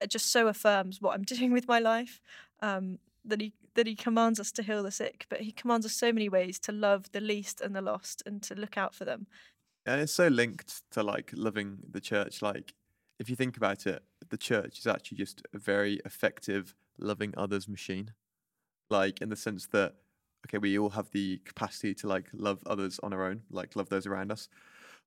it 0.00 0.10
just 0.10 0.30
so 0.30 0.48
affirms 0.48 1.00
what 1.00 1.14
I'm 1.14 1.22
doing 1.34 1.52
with 1.52 1.68
my 1.68 1.78
life. 1.78 2.20
Um, 2.60 2.98
that 3.24 3.40
he 3.40 3.52
that 3.74 3.86
he 3.86 3.96
commands 3.96 4.38
us 4.38 4.52
to 4.52 4.62
heal 4.62 4.82
the 4.82 4.90
sick, 4.90 5.26
but 5.28 5.40
he 5.40 5.50
commands 5.50 5.84
us 5.84 5.94
so 5.94 6.12
many 6.12 6.28
ways 6.28 6.58
to 6.60 6.72
love 6.72 7.10
the 7.12 7.20
least 7.20 7.60
and 7.60 7.74
the 7.74 7.82
lost 7.82 8.22
and 8.26 8.42
to 8.42 8.54
look 8.54 8.76
out 8.76 8.94
for 8.94 9.04
them. 9.04 9.26
And 9.86 10.00
it's 10.00 10.12
so 10.12 10.28
linked 10.28 10.82
to 10.92 11.02
like 11.02 11.30
loving 11.34 11.78
the 11.90 12.00
church. 12.00 12.40
Like, 12.40 12.74
if 13.18 13.28
you 13.28 13.36
think 13.36 13.56
about 13.56 13.86
it, 13.86 14.02
the 14.28 14.36
church 14.36 14.78
is 14.78 14.86
actually 14.86 15.18
just 15.18 15.42
a 15.52 15.58
very 15.58 16.00
effective 16.04 16.74
loving 16.98 17.34
others 17.36 17.68
machine. 17.68 18.12
Like, 18.90 19.20
in 19.20 19.28
the 19.28 19.36
sense 19.36 19.66
that, 19.68 19.94
okay, 20.46 20.58
we 20.58 20.78
all 20.78 20.90
have 20.90 21.10
the 21.10 21.38
capacity 21.44 21.94
to 21.94 22.06
like 22.06 22.26
love 22.32 22.62
others 22.66 23.00
on 23.02 23.12
our 23.12 23.24
own, 23.24 23.42
like 23.50 23.76
love 23.76 23.88
those 23.88 24.06
around 24.06 24.30
us, 24.30 24.48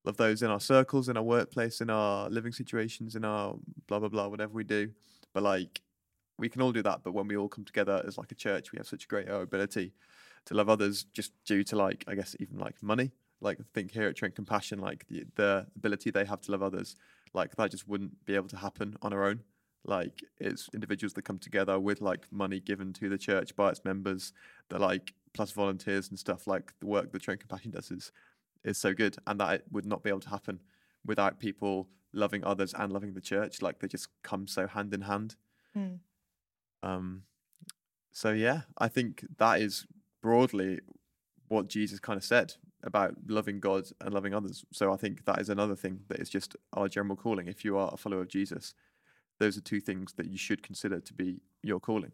love 0.07 0.17
those 0.17 0.41
in 0.41 0.49
our 0.49 0.59
circles, 0.59 1.09
in 1.09 1.17
our 1.17 1.23
workplace, 1.23 1.81
in 1.81 1.89
our 1.89 2.29
living 2.29 2.51
situations, 2.51 3.15
in 3.15 3.23
our 3.23 3.55
blah, 3.87 3.99
blah, 3.99 4.09
blah, 4.09 4.27
whatever 4.27 4.53
we 4.53 4.63
do. 4.63 4.89
But 5.33 5.43
like, 5.43 5.81
we 6.39 6.49
can 6.49 6.61
all 6.61 6.71
do 6.71 6.81
that. 6.83 7.01
But 7.03 7.13
when 7.13 7.27
we 7.27 7.37
all 7.37 7.49
come 7.49 7.65
together 7.65 8.03
as 8.07 8.17
like 8.17 8.31
a 8.31 8.35
church, 8.35 8.71
we 8.71 8.77
have 8.77 8.87
such 8.87 9.03
a 9.03 9.07
great 9.07 9.27
ability 9.27 9.93
to 10.45 10.53
love 10.53 10.69
others 10.69 11.03
just 11.13 11.33
due 11.45 11.63
to 11.65 11.75
like, 11.75 12.05
I 12.07 12.15
guess, 12.15 12.35
even 12.39 12.57
like 12.57 12.81
money. 12.81 13.11
Like, 13.41 13.59
think 13.73 13.91
here 13.91 14.07
at 14.07 14.15
Trent 14.15 14.33
Compassion, 14.33 14.79
like 14.79 15.05
the, 15.09 15.25
the 15.35 15.67
ability 15.75 16.09
they 16.09 16.25
have 16.25 16.41
to 16.41 16.51
love 16.51 16.63
others, 16.63 16.95
like 17.33 17.55
that 17.55 17.69
just 17.69 17.87
wouldn't 17.87 18.25
be 18.25 18.33
able 18.33 18.47
to 18.47 18.57
happen 18.57 18.95
on 19.01 19.13
our 19.13 19.25
own. 19.25 19.41
Like, 19.83 20.23
it's 20.39 20.69
individuals 20.73 21.13
that 21.13 21.23
come 21.23 21.37
together 21.37 21.79
with 21.79 22.01
like 22.01 22.25
money 22.31 22.59
given 22.59 22.93
to 22.93 23.09
the 23.09 23.17
church 23.17 23.55
by 23.55 23.69
its 23.69 23.85
members, 23.85 24.33
that 24.69 24.81
like 24.81 25.13
plus 25.33 25.51
volunteers 25.51 26.09
and 26.09 26.17
stuff. 26.17 26.47
Like, 26.47 26.73
the 26.79 26.87
work 26.87 27.11
that 27.11 27.21
Trent 27.21 27.41
Compassion 27.41 27.71
does 27.71 27.91
is 27.91 28.11
is 28.67 28.77
so 28.77 28.93
good, 28.93 29.17
and 29.25 29.39
that 29.39 29.53
it 29.55 29.65
would 29.71 29.85
not 29.85 30.03
be 30.03 30.09
able 30.09 30.19
to 30.21 30.29
happen 30.29 30.61
without 31.05 31.39
people 31.39 31.87
loving 32.13 32.43
others 32.43 32.73
and 32.73 32.91
loving 32.91 33.13
the 33.13 33.21
church. 33.21 33.61
Like, 33.61 33.79
they 33.79 33.87
just 33.87 34.09
come 34.23 34.47
so 34.47 34.67
hand 34.67 34.93
in 34.93 35.01
hand. 35.01 35.35
Mm. 35.75 35.99
Um, 36.83 37.23
so 38.11 38.31
yeah, 38.31 38.61
I 38.77 38.87
think 38.87 39.25
that 39.37 39.61
is 39.61 39.85
broadly 40.21 40.79
what 41.47 41.67
Jesus 41.67 41.99
kind 41.99 42.17
of 42.17 42.23
said 42.23 42.55
about 42.83 43.15
loving 43.27 43.59
God 43.59 43.85
and 44.01 44.13
loving 44.13 44.33
others. 44.33 44.65
So 44.71 44.91
I 44.93 44.97
think 44.97 45.25
that 45.25 45.39
is 45.39 45.49
another 45.49 45.75
thing 45.75 46.01
that 46.07 46.19
is 46.19 46.29
just 46.29 46.55
our 46.73 46.87
general 46.87 47.15
calling. 47.15 47.47
If 47.47 47.63
you 47.65 47.77
are 47.77 47.89
a 47.93 47.97
follower 47.97 48.21
of 48.21 48.27
Jesus, 48.27 48.73
those 49.39 49.57
are 49.57 49.61
two 49.61 49.79
things 49.79 50.13
that 50.13 50.27
you 50.27 50.37
should 50.37 50.63
consider 50.63 50.99
to 50.99 51.13
be 51.13 51.41
your 51.63 51.79
calling. 51.79 52.11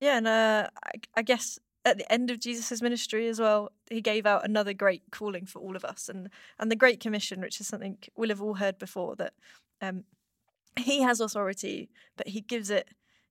Yeah, 0.00 0.18
and 0.18 0.26
uh, 0.26 0.68
I, 0.84 0.90
I 1.14 1.22
guess 1.22 1.58
at 1.84 1.98
the 1.98 2.10
end 2.12 2.30
of 2.30 2.40
Jesus' 2.40 2.80
ministry 2.80 3.28
as 3.28 3.40
well, 3.40 3.72
he 3.90 4.00
gave 4.00 4.26
out 4.26 4.44
another 4.44 4.72
great 4.72 5.02
calling 5.10 5.46
for 5.46 5.58
all 5.60 5.76
of 5.76 5.84
us, 5.84 6.08
and 6.08 6.28
and 6.58 6.70
the 6.70 6.76
Great 6.76 7.00
Commission, 7.00 7.40
which 7.40 7.60
is 7.60 7.66
something 7.66 7.98
we'll 8.16 8.28
have 8.28 8.42
all 8.42 8.54
heard 8.54 8.78
before 8.78 9.16
that 9.16 9.34
um, 9.80 10.04
he 10.76 11.02
has 11.02 11.20
authority, 11.20 11.90
but 12.16 12.28
he 12.28 12.40
gives 12.40 12.70
it 12.70 12.88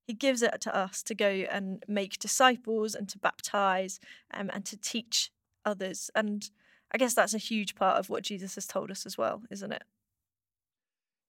he 0.08 0.14
gives 0.14 0.42
it 0.42 0.60
to 0.62 0.76
us 0.76 1.04
to 1.04 1.16
go 1.16 1.28
and 1.28 1.84
make 1.88 2.20
disciples 2.20 2.96
and 2.96 3.08
to 3.10 3.18
baptize 3.18 4.00
um, 4.34 4.50
and 4.54 4.66
to 4.66 4.76
teach 4.76 5.32
others. 5.64 6.10
And 6.16 6.50
I 6.92 6.98
guess 6.98 7.14
that's 7.14 7.34
a 7.34 7.40
huge 7.40 7.76
part 7.76 7.98
of 7.98 8.10
what 8.10 8.24
Jesus 8.24 8.56
has 8.56 8.66
told 8.66 8.92
us 8.92 9.06
as 9.06 9.18
well, 9.18 9.44
isn't 9.50 9.72
it? 9.72 9.84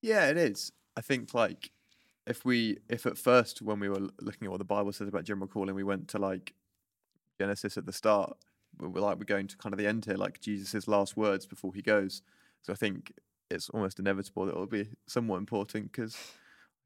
Yeah, 0.00 0.28
it 0.28 0.36
is. 0.36 0.72
I 0.96 1.00
think 1.00 1.32
like 1.34 1.70
if 2.26 2.44
we 2.44 2.78
if 2.88 3.06
at 3.06 3.18
first 3.18 3.62
when 3.62 3.78
we 3.78 3.88
were 3.88 4.08
looking 4.20 4.46
at 4.46 4.50
what 4.50 4.58
the 4.58 4.64
Bible 4.64 4.92
says 4.92 5.08
about 5.08 5.24
general 5.24 5.46
calling, 5.46 5.74
we 5.74 5.84
went 5.84 6.08
to 6.08 6.18
like 6.18 6.54
Genesis 7.42 7.76
at 7.76 7.86
the 7.86 7.92
start, 7.92 8.36
we're 8.78 9.00
like 9.00 9.18
we're 9.18 9.24
going 9.24 9.48
to 9.48 9.56
kind 9.56 9.72
of 9.72 9.78
the 9.78 9.86
end 9.86 10.04
here, 10.04 10.16
like 10.16 10.40
Jesus' 10.40 10.86
last 10.86 11.16
words 11.16 11.44
before 11.44 11.74
he 11.74 11.82
goes. 11.82 12.22
So 12.62 12.72
I 12.72 12.76
think 12.76 13.12
it's 13.50 13.68
almost 13.70 13.98
inevitable 13.98 14.46
that 14.46 14.52
it'll 14.52 14.66
be 14.66 14.88
somewhat 15.08 15.38
important 15.38 15.90
because 15.90 16.16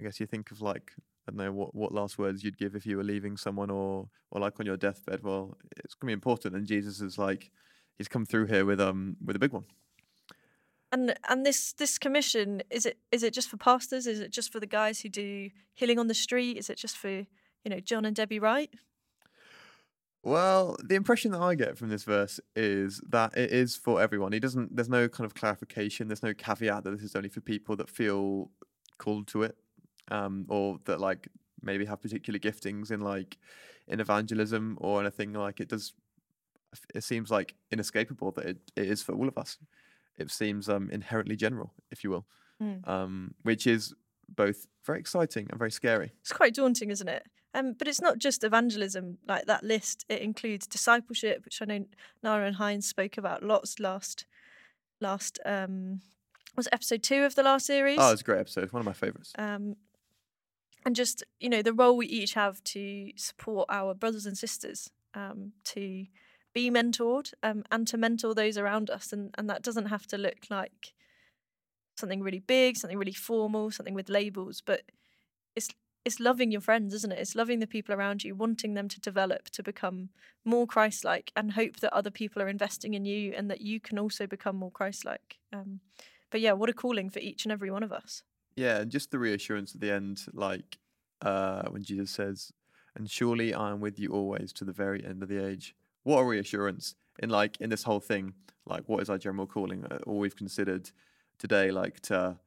I 0.00 0.04
guess 0.04 0.18
you 0.18 0.26
think 0.26 0.50
of 0.50 0.62
like 0.62 0.92
I 1.28 1.32
don't 1.32 1.36
know 1.36 1.52
what 1.52 1.74
what 1.74 1.92
last 1.92 2.18
words 2.18 2.42
you'd 2.42 2.56
give 2.56 2.74
if 2.74 2.86
you 2.86 2.96
were 2.96 3.04
leaving 3.04 3.36
someone 3.36 3.70
or 3.70 4.08
or 4.30 4.40
like 4.40 4.58
on 4.58 4.66
your 4.66 4.78
deathbed. 4.78 5.22
Well, 5.22 5.58
it's 5.84 5.94
gonna 5.94 6.08
be 6.08 6.14
important, 6.14 6.54
and 6.54 6.66
Jesus 6.66 7.00
is 7.00 7.18
like 7.18 7.50
he's 7.98 8.08
come 8.08 8.24
through 8.24 8.46
here 8.46 8.64
with 8.64 8.80
um 8.80 9.16
with 9.24 9.36
a 9.36 9.40
big 9.40 9.52
one. 9.52 9.64
And 10.90 11.14
and 11.28 11.44
this 11.44 11.74
this 11.74 11.98
commission 11.98 12.62
is 12.70 12.86
it 12.86 12.98
is 13.12 13.22
it 13.22 13.34
just 13.34 13.50
for 13.50 13.58
pastors? 13.58 14.06
Is 14.06 14.20
it 14.20 14.30
just 14.30 14.50
for 14.52 14.60
the 14.60 14.66
guys 14.66 15.00
who 15.00 15.10
do 15.10 15.50
healing 15.74 15.98
on 15.98 16.06
the 16.06 16.14
street? 16.14 16.56
Is 16.56 16.70
it 16.70 16.78
just 16.78 16.96
for 16.96 17.10
you 17.10 17.70
know 17.70 17.80
John 17.80 18.06
and 18.06 18.16
Debbie 18.16 18.38
Wright? 18.38 18.70
Well, 20.22 20.76
the 20.82 20.96
impression 20.96 21.30
that 21.32 21.40
I 21.40 21.54
get 21.54 21.78
from 21.78 21.88
this 21.88 22.02
verse 22.02 22.40
is 22.56 23.00
that 23.08 23.36
it 23.36 23.52
is 23.52 23.76
for 23.76 24.00
everyone. 24.00 24.32
He 24.32 24.40
doesn't. 24.40 24.74
There's 24.74 24.88
no 24.88 25.08
kind 25.08 25.24
of 25.24 25.34
clarification. 25.34 26.08
There's 26.08 26.22
no 26.22 26.34
caveat 26.34 26.82
that 26.84 26.90
this 26.90 27.02
is 27.02 27.14
only 27.14 27.28
for 27.28 27.40
people 27.40 27.76
that 27.76 27.88
feel 27.88 28.50
called 28.98 29.28
to 29.28 29.44
it, 29.44 29.56
um, 30.10 30.46
or 30.48 30.78
that 30.86 31.00
like 31.00 31.28
maybe 31.62 31.84
have 31.84 32.02
particular 32.02 32.38
giftings 32.40 32.90
in 32.90 33.00
like 33.00 33.38
in 33.86 34.00
evangelism 34.00 34.76
or 34.80 35.00
anything 35.00 35.32
like 35.32 35.60
it 35.60 35.68
does. 35.68 35.92
It 36.94 37.04
seems 37.04 37.30
like 37.30 37.54
inescapable 37.70 38.32
that 38.32 38.44
it, 38.46 38.58
it 38.74 38.86
is 38.86 39.02
for 39.02 39.12
all 39.14 39.28
of 39.28 39.38
us. 39.38 39.58
It 40.18 40.30
seems 40.30 40.68
um, 40.68 40.90
inherently 40.90 41.36
general, 41.36 41.72
if 41.90 42.02
you 42.02 42.10
will, 42.10 42.26
Mm. 42.60 42.88
um, 42.88 43.34
which 43.42 43.66
is 43.66 43.94
both 44.28 44.66
very 44.84 44.98
exciting 45.00 45.46
and 45.50 45.58
very 45.58 45.70
scary. 45.70 46.12
It's 46.20 46.32
quite 46.32 46.54
daunting, 46.54 46.90
isn't 46.90 47.08
it? 47.08 47.24
Um, 47.54 47.72
but 47.72 47.88
it's 47.88 48.00
not 48.02 48.18
just 48.18 48.44
evangelism. 48.44 49.18
Like 49.26 49.46
that 49.46 49.64
list, 49.64 50.04
it 50.08 50.20
includes 50.20 50.66
discipleship, 50.66 51.44
which 51.44 51.62
I 51.62 51.64
know 51.64 51.86
Nara 52.22 52.46
and 52.46 52.56
Heinz 52.56 52.86
spoke 52.86 53.16
about 53.16 53.42
lots 53.42 53.78
last 53.80 54.26
last 55.00 55.38
um 55.44 56.00
was 56.56 56.66
it 56.66 56.72
episode 56.74 57.02
two 57.02 57.22
of 57.24 57.34
the 57.34 57.42
last 57.42 57.66
series. 57.66 57.98
Oh, 58.00 58.12
it's 58.12 58.22
a 58.22 58.24
great 58.24 58.40
episode. 58.40 58.72
One 58.72 58.80
of 58.80 58.86
my 58.86 58.92
favorites. 58.94 59.32
um, 59.38 59.76
and 60.84 60.94
just 60.96 61.24
you 61.40 61.48
know 61.48 61.62
the 61.62 61.72
role 61.72 61.96
we 61.96 62.06
each 62.06 62.34
have 62.34 62.62
to 62.64 63.10
support 63.16 63.66
our 63.70 63.94
brothers 63.94 64.26
and 64.26 64.36
sisters 64.38 64.90
um, 65.14 65.52
to 65.64 66.06
be 66.54 66.70
mentored 66.70 67.32
um, 67.42 67.64
and 67.70 67.86
to 67.88 67.98
mentor 67.98 68.34
those 68.34 68.56
around 68.56 68.88
us 68.90 69.12
and 69.12 69.34
and 69.36 69.48
that 69.50 69.62
doesn't 69.62 69.86
have 69.86 70.06
to 70.06 70.16
look 70.18 70.46
like 70.48 70.94
something 71.96 72.22
really 72.22 72.40
big 72.40 72.76
something 72.76 72.98
really 72.98 73.12
formal 73.12 73.70
something 73.70 73.94
with 73.94 74.08
labels 74.08 74.60
but 74.60 74.82
it's 75.54 75.68
it's 76.04 76.20
loving 76.20 76.52
your 76.52 76.60
friends 76.60 76.94
isn't 76.94 77.12
it 77.12 77.18
it's 77.18 77.34
loving 77.34 77.58
the 77.58 77.66
people 77.66 77.94
around 77.94 78.22
you 78.22 78.34
wanting 78.34 78.74
them 78.74 78.88
to 78.88 79.00
develop 79.00 79.50
to 79.50 79.62
become 79.62 80.10
more 80.44 80.66
christ-like 80.66 81.32
and 81.34 81.52
hope 81.52 81.80
that 81.80 81.92
other 81.92 82.10
people 82.10 82.40
are 82.40 82.48
investing 82.48 82.94
in 82.94 83.04
you 83.04 83.32
and 83.36 83.50
that 83.50 83.60
you 83.60 83.80
can 83.80 83.98
also 83.98 84.26
become 84.26 84.56
more 84.56 84.70
christ-like 84.70 85.38
um, 85.52 85.80
but 86.30 86.40
yeah 86.40 86.52
what 86.52 86.70
a 86.70 86.72
calling 86.72 87.10
for 87.10 87.18
each 87.18 87.44
and 87.44 87.52
every 87.52 87.70
one 87.70 87.82
of 87.82 87.92
us 87.92 88.22
Yeah, 88.56 88.80
and 88.80 88.90
just 88.90 89.10
the 89.10 89.18
reassurance 89.18 89.74
at 89.74 89.80
the 89.80 89.92
end, 89.92 90.24
like 90.32 90.78
uh, 91.20 91.68
when 91.68 91.82
Jesus 91.82 92.10
says, 92.10 92.52
"And 92.96 93.10
surely 93.10 93.52
I 93.52 93.70
am 93.70 93.80
with 93.80 93.98
you 93.98 94.12
always 94.12 94.52
to 94.54 94.64
the 94.64 94.72
very 94.72 95.04
end 95.04 95.22
of 95.22 95.28
the 95.28 95.44
age." 95.44 95.74
What 96.04 96.20
a 96.20 96.24
reassurance! 96.24 96.94
In 97.22 97.28
like 97.28 97.60
in 97.60 97.68
this 97.70 97.84
whole 97.84 98.00
thing, 98.00 98.34
like 98.64 98.84
what 98.88 99.02
is 99.02 99.10
our 99.10 99.18
general 99.18 99.46
calling? 99.46 99.84
Uh, 99.84 99.98
All 100.06 100.18
we've 100.18 100.36
considered 100.36 100.90
today, 101.38 101.70
like 101.70 102.00
to 102.00 102.38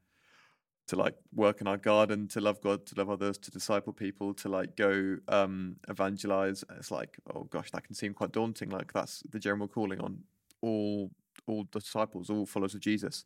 to 0.87 0.95
like 0.95 1.13
work 1.35 1.61
in 1.61 1.67
our 1.67 1.77
garden, 1.77 2.27
to 2.27 2.41
love 2.41 2.59
God, 2.61 2.83
to 2.87 2.95
love 2.95 3.11
others, 3.11 3.37
to 3.37 3.51
disciple 3.51 3.93
people, 3.93 4.33
to 4.33 4.49
like 4.49 4.75
go 4.75 5.17
um, 5.27 5.75
evangelize. 5.87 6.63
It's 6.77 6.89
like, 6.89 7.19
oh 7.33 7.43
gosh, 7.43 7.69
that 7.71 7.83
can 7.83 7.93
seem 7.93 8.13
quite 8.15 8.31
daunting. 8.31 8.69
Like 8.69 8.91
that's 8.91 9.21
the 9.29 9.39
general 9.39 9.67
calling 9.67 9.99
on 9.99 10.23
all 10.61 11.11
all 11.45 11.65
disciples, 11.71 12.29
all 12.29 12.45
followers 12.45 12.73
of 12.73 12.81
Jesus. 12.81 13.23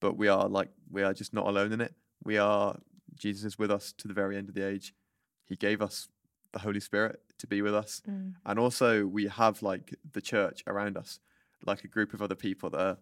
But 0.00 0.16
we 0.18 0.28
are 0.28 0.48
like 0.48 0.68
we 0.90 1.02
are 1.02 1.14
just 1.14 1.32
not 1.32 1.46
alone 1.46 1.72
in 1.72 1.80
it. 1.80 1.94
We 2.22 2.36
are 2.36 2.78
Jesus 3.14 3.44
is 3.44 3.58
with 3.58 3.70
us 3.70 3.92
to 3.96 4.08
the 4.08 4.14
very 4.14 4.36
end 4.36 4.48
of 4.50 4.54
the 4.54 4.66
age. 4.66 4.94
He 5.46 5.56
gave 5.56 5.80
us 5.80 6.08
the 6.52 6.58
Holy 6.58 6.80
Spirit 6.80 7.20
to 7.38 7.46
be 7.46 7.62
with 7.62 7.74
us, 7.74 8.02
and 8.44 8.58
also 8.58 9.06
we 9.06 9.26
have 9.26 9.62
like 9.62 9.94
the 10.12 10.20
church 10.20 10.62
around 10.66 10.96
us, 10.98 11.18
like 11.64 11.84
a 11.84 11.88
group 11.88 12.12
of 12.12 12.20
other 12.20 12.34
people 12.34 12.68
that 12.70 12.80
are, 12.80 12.98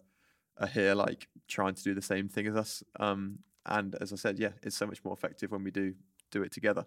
are 0.59 0.67
here, 0.67 0.95
like 0.95 1.29
trying 1.49 1.75
to 1.75 1.83
do 1.83 1.95
the 1.95 2.03
same 2.03 2.29
thing 2.29 2.47
as 2.47 2.57
us. 2.57 2.83
Um, 2.99 3.41
and 3.67 3.97
as 4.01 4.13
I 4.13 4.17
said, 4.17 4.39
yeah, 4.39 4.51
it's 4.63 4.77
so 4.77 4.87
much 4.87 5.05
more 5.05 5.15
effective 5.15 5.51
when 5.51 5.65
we 5.65 5.71
do 5.71 5.95
do 6.31 6.43
it 6.43 6.53
together. 6.53 6.87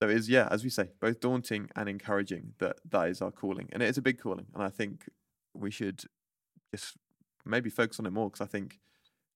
So 0.00 0.08
it 0.08 0.16
is, 0.16 0.28
yeah, 0.28 0.48
as 0.50 0.62
we 0.62 0.70
say, 0.70 0.90
both 1.00 1.20
daunting 1.20 1.68
and 1.74 1.88
encouraging 1.88 2.54
that 2.58 2.76
that 2.88 3.08
is 3.08 3.20
our 3.20 3.32
calling, 3.32 3.68
and 3.72 3.82
it 3.82 3.88
is 3.88 3.98
a 3.98 4.02
big 4.02 4.18
calling. 4.18 4.46
And 4.54 4.62
I 4.62 4.68
think 4.68 5.08
we 5.54 5.70
should 5.70 6.04
just 6.72 6.96
maybe 7.44 7.70
focus 7.70 7.98
on 7.98 8.06
it 8.06 8.12
more 8.12 8.30
because 8.30 8.40
I 8.40 8.46
think 8.46 8.78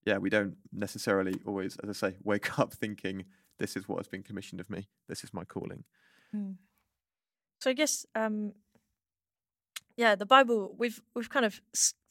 yeah, 0.05 0.17
we 0.17 0.29
don't 0.29 0.55
necessarily 0.71 1.39
always, 1.45 1.77
as 1.83 1.89
I 1.89 2.09
say, 2.09 2.15
wake 2.23 2.59
up 2.59 2.73
thinking 2.73 3.25
this 3.59 3.75
is 3.75 3.87
what 3.87 3.97
has 3.97 4.07
been 4.07 4.23
commissioned 4.23 4.59
of 4.59 4.69
me. 4.69 4.87
This 5.07 5.23
is 5.23 5.33
my 5.33 5.43
calling. 5.43 5.83
Mm. 6.35 6.55
So 7.61 7.69
I 7.69 7.73
guess, 7.73 8.05
um, 8.15 8.53
yeah, 9.95 10.15
the 10.15 10.25
Bible 10.25 10.75
we've 10.77 11.01
we've 11.15 11.29
kind 11.29 11.45
of 11.45 11.61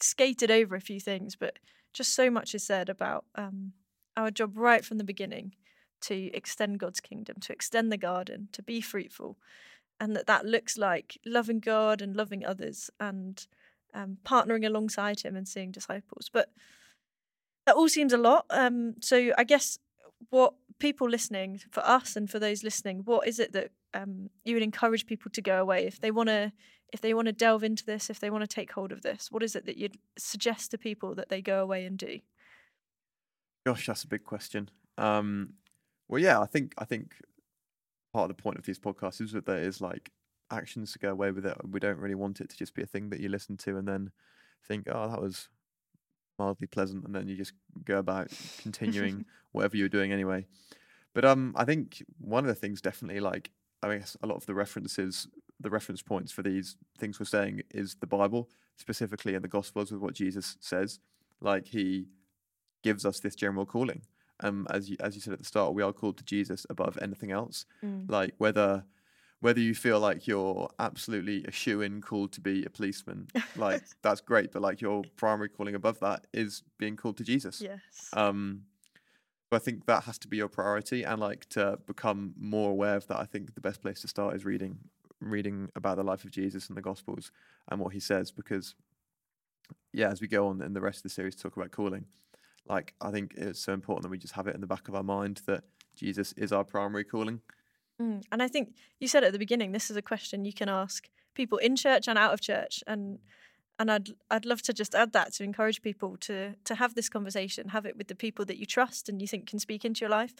skated 0.00 0.50
over 0.50 0.76
a 0.76 0.80
few 0.80 1.00
things, 1.00 1.36
but 1.36 1.58
just 1.92 2.14
so 2.14 2.30
much 2.30 2.54
is 2.54 2.64
said 2.64 2.88
about 2.88 3.24
um, 3.34 3.72
our 4.16 4.30
job 4.30 4.52
right 4.56 4.84
from 4.84 4.98
the 4.98 5.04
beginning 5.04 5.54
to 6.02 6.30
extend 6.34 6.78
God's 6.78 7.00
kingdom, 7.00 7.36
to 7.40 7.52
extend 7.52 7.92
the 7.92 7.96
garden, 7.96 8.48
to 8.52 8.62
be 8.62 8.80
fruitful, 8.80 9.38
and 10.00 10.14
that 10.16 10.26
that 10.26 10.44
looks 10.44 10.78
like 10.78 11.18
loving 11.24 11.60
God 11.60 12.00
and 12.00 12.16
loving 12.16 12.44
others 12.44 12.90
and 13.00 13.46
um, 13.94 14.18
partnering 14.24 14.66
alongside 14.66 15.20
Him 15.20 15.36
and 15.36 15.48
seeing 15.48 15.70
disciples. 15.70 16.30
But 16.32 16.50
that 17.66 17.76
all 17.76 17.88
seems 17.88 18.12
a 18.12 18.18
lot. 18.18 18.46
Um, 18.50 18.94
so 19.00 19.32
I 19.36 19.44
guess 19.44 19.78
what 20.30 20.54
people 20.78 21.08
listening, 21.08 21.60
for 21.70 21.84
us 21.86 22.16
and 22.16 22.30
for 22.30 22.38
those 22.38 22.62
listening, 22.62 23.02
what 23.04 23.26
is 23.26 23.38
it 23.38 23.52
that 23.52 23.70
um, 23.94 24.30
you 24.44 24.54
would 24.54 24.62
encourage 24.62 25.06
people 25.06 25.30
to 25.32 25.42
go 25.42 25.60
away 25.60 25.86
if 25.86 26.00
they 26.00 26.10
want 26.10 26.28
to 26.28 26.52
if 26.92 27.00
they 27.00 27.14
want 27.14 27.26
to 27.26 27.32
delve 27.32 27.64
into 27.64 27.86
this, 27.86 28.10
if 28.10 28.20
they 28.20 28.28
want 28.28 28.42
to 28.42 28.54
take 28.54 28.72
hold 28.72 28.92
of 28.92 29.00
this? 29.00 29.28
What 29.30 29.42
is 29.42 29.56
it 29.56 29.64
that 29.64 29.78
you'd 29.78 29.96
suggest 30.18 30.70
to 30.70 30.78
people 30.78 31.14
that 31.14 31.30
they 31.30 31.40
go 31.40 31.62
away 31.62 31.86
and 31.86 31.96
do? 31.96 32.18
Gosh, 33.64 33.86
that's 33.86 34.04
a 34.04 34.08
big 34.08 34.24
question. 34.24 34.68
Um, 34.98 35.54
well, 36.08 36.20
yeah, 36.20 36.40
I 36.40 36.46
think 36.46 36.74
I 36.78 36.84
think 36.84 37.14
part 38.12 38.30
of 38.30 38.36
the 38.36 38.42
point 38.42 38.58
of 38.58 38.66
these 38.66 38.78
podcasts 38.78 39.20
is 39.20 39.32
that 39.32 39.46
there 39.46 39.62
is 39.62 39.80
like 39.80 40.10
actions 40.50 40.92
to 40.92 40.98
go 40.98 41.10
away 41.10 41.30
with 41.30 41.46
it. 41.46 41.56
We 41.68 41.80
don't 41.80 41.98
really 41.98 42.14
want 42.14 42.40
it 42.40 42.50
to 42.50 42.56
just 42.56 42.74
be 42.74 42.82
a 42.82 42.86
thing 42.86 43.08
that 43.10 43.20
you 43.20 43.28
listen 43.28 43.56
to 43.58 43.78
and 43.78 43.88
then 43.88 44.10
think, 44.66 44.86
oh, 44.92 45.08
that 45.08 45.20
was 45.20 45.48
mildly 46.38 46.66
pleasant, 46.66 47.04
and 47.04 47.14
then 47.14 47.28
you 47.28 47.36
just 47.36 47.52
go 47.84 47.98
about 47.98 48.28
continuing 48.58 49.24
whatever 49.52 49.76
you're 49.76 49.88
doing 49.88 50.12
anyway. 50.12 50.46
But 51.14 51.24
um, 51.24 51.54
I 51.56 51.64
think 51.64 52.02
one 52.18 52.44
of 52.44 52.48
the 52.48 52.54
things 52.54 52.80
definitely 52.80 53.20
like 53.20 53.50
I 53.82 53.98
guess 53.98 54.16
a 54.22 54.26
lot 54.26 54.36
of 54.36 54.46
the 54.46 54.54
references, 54.54 55.28
the 55.60 55.70
reference 55.70 56.02
points 56.02 56.32
for 56.32 56.42
these 56.42 56.76
things 56.98 57.18
we're 57.18 57.26
saying 57.26 57.62
is 57.70 57.96
the 58.00 58.06
Bible, 58.06 58.48
specifically 58.76 59.34
in 59.34 59.42
the 59.42 59.48
Gospels 59.48 59.90
with 59.90 60.00
what 60.00 60.14
Jesus 60.14 60.56
says. 60.60 61.00
Like 61.40 61.66
he 61.66 62.06
gives 62.82 63.04
us 63.04 63.20
this 63.20 63.34
general 63.34 63.66
calling. 63.66 64.02
Um, 64.40 64.66
as 64.70 64.90
you 64.90 64.96
as 65.00 65.14
you 65.14 65.20
said 65.20 65.32
at 65.32 65.38
the 65.38 65.44
start, 65.44 65.74
we 65.74 65.82
are 65.82 65.92
called 65.92 66.18
to 66.18 66.24
Jesus 66.24 66.66
above 66.70 66.98
anything 67.00 67.30
else. 67.30 67.64
Mm. 67.84 68.10
Like 68.10 68.34
whether 68.38 68.84
whether 69.42 69.58
you 69.58 69.74
feel 69.74 69.98
like 69.98 70.28
you're 70.28 70.70
absolutely 70.78 71.44
a 71.44 71.50
shoe 71.50 71.80
in 71.80 72.00
called 72.00 72.32
to 72.32 72.40
be 72.40 72.64
a 72.64 72.70
policeman, 72.70 73.26
like 73.56 73.82
that's 74.02 74.20
great, 74.20 74.52
but 74.52 74.62
like 74.62 74.80
your 74.80 75.02
primary 75.16 75.48
calling 75.48 75.74
above 75.74 75.98
that 75.98 76.28
is 76.32 76.62
being 76.78 76.96
called 76.96 77.16
to 77.16 77.24
Jesus. 77.24 77.60
Yes. 77.60 77.80
Um, 78.12 78.62
so 79.50 79.56
I 79.56 79.58
think 79.58 79.86
that 79.86 80.04
has 80.04 80.16
to 80.20 80.28
be 80.28 80.36
your 80.36 80.48
priority, 80.48 81.02
and 81.02 81.20
like 81.20 81.48
to 81.50 81.76
become 81.88 82.34
more 82.38 82.70
aware 82.70 82.94
of 82.94 83.08
that. 83.08 83.18
I 83.18 83.24
think 83.24 83.56
the 83.56 83.60
best 83.60 83.82
place 83.82 84.00
to 84.02 84.08
start 84.08 84.36
is 84.36 84.44
reading, 84.44 84.78
reading 85.20 85.70
about 85.74 85.96
the 85.96 86.04
life 86.04 86.24
of 86.24 86.30
Jesus 86.30 86.68
and 86.68 86.76
the 86.76 86.82
Gospels 86.82 87.32
and 87.68 87.80
what 87.80 87.92
he 87.92 88.00
says, 88.00 88.30
because 88.30 88.76
yeah, 89.92 90.08
as 90.08 90.20
we 90.20 90.28
go 90.28 90.46
on 90.46 90.62
in 90.62 90.72
the 90.72 90.80
rest 90.80 90.98
of 90.98 91.02
the 91.02 91.08
series 91.08 91.34
to 91.34 91.42
talk 91.42 91.56
about 91.56 91.72
calling, 91.72 92.04
like 92.68 92.94
I 93.00 93.10
think 93.10 93.34
it's 93.36 93.58
so 93.58 93.72
important 93.72 94.04
that 94.04 94.10
we 94.10 94.18
just 94.18 94.34
have 94.34 94.46
it 94.46 94.54
in 94.54 94.60
the 94.60 94.68
back 94.68 94.86
of 94.86 94.94
our 94.94 95.02
mind 95.02 95.42
that 95.46 95.64
Jesus 95.96 96.32
is 96.34 96.52
our 96.52 96.64
primary 96.64 97.04
calling. 97.04 97.40
Mm. 98.02 98.22
And 98.32 98.42
I 98.42 98.48
think 98.48 98.74
you 98.98 99.08
said 99.08 99.24
at 99.24 99.32
the 99.32 99.38
beginning, 99.38 99.72
this 99.72 99.90
is 99.90 99.96
a 99.96 100.02
question 100.02 100.44
you 100.44 100.52
can 100.52 100.68
ask 100.68 101.08
people 101.34 101.58
in 101.58 101.76
church 101.76 102.08
and 102.08 102.18
out 102.18 102.32
of 102.32 102.40
church, 102.40 102.82
and 102.86 103.18
and 103.78 103.90
I'd 103.90 104.08
I'd 104.30 104.44
love 104.44 104.62
to 104.62 104.72
just 104.72 104.94
add 104.94 105.12
that 105.12 105.32
to 105.34 105.44
encourage 105.44 105.82
people 105.82 106.16
to 106.18 106.54
to 106.64 106.74
have 106.74 106.94
this 106.94 107.08
conversation, 107.08 107.68
have 107.68 107.86
it 107.86 107.96
with 107.96 108.08
the 108.08 108.14
people 108.14 108.44
that 108.46 108.58
you 108.58 108.66
trust 108.66 109.08
and 109.08 109.20
you 109.20 109.28
think 109.28 109.46
can 109.46 109.58
speak 109.58 109.84
into 109.84 110.00
your 110.00 110.10
life, 110.10 110.34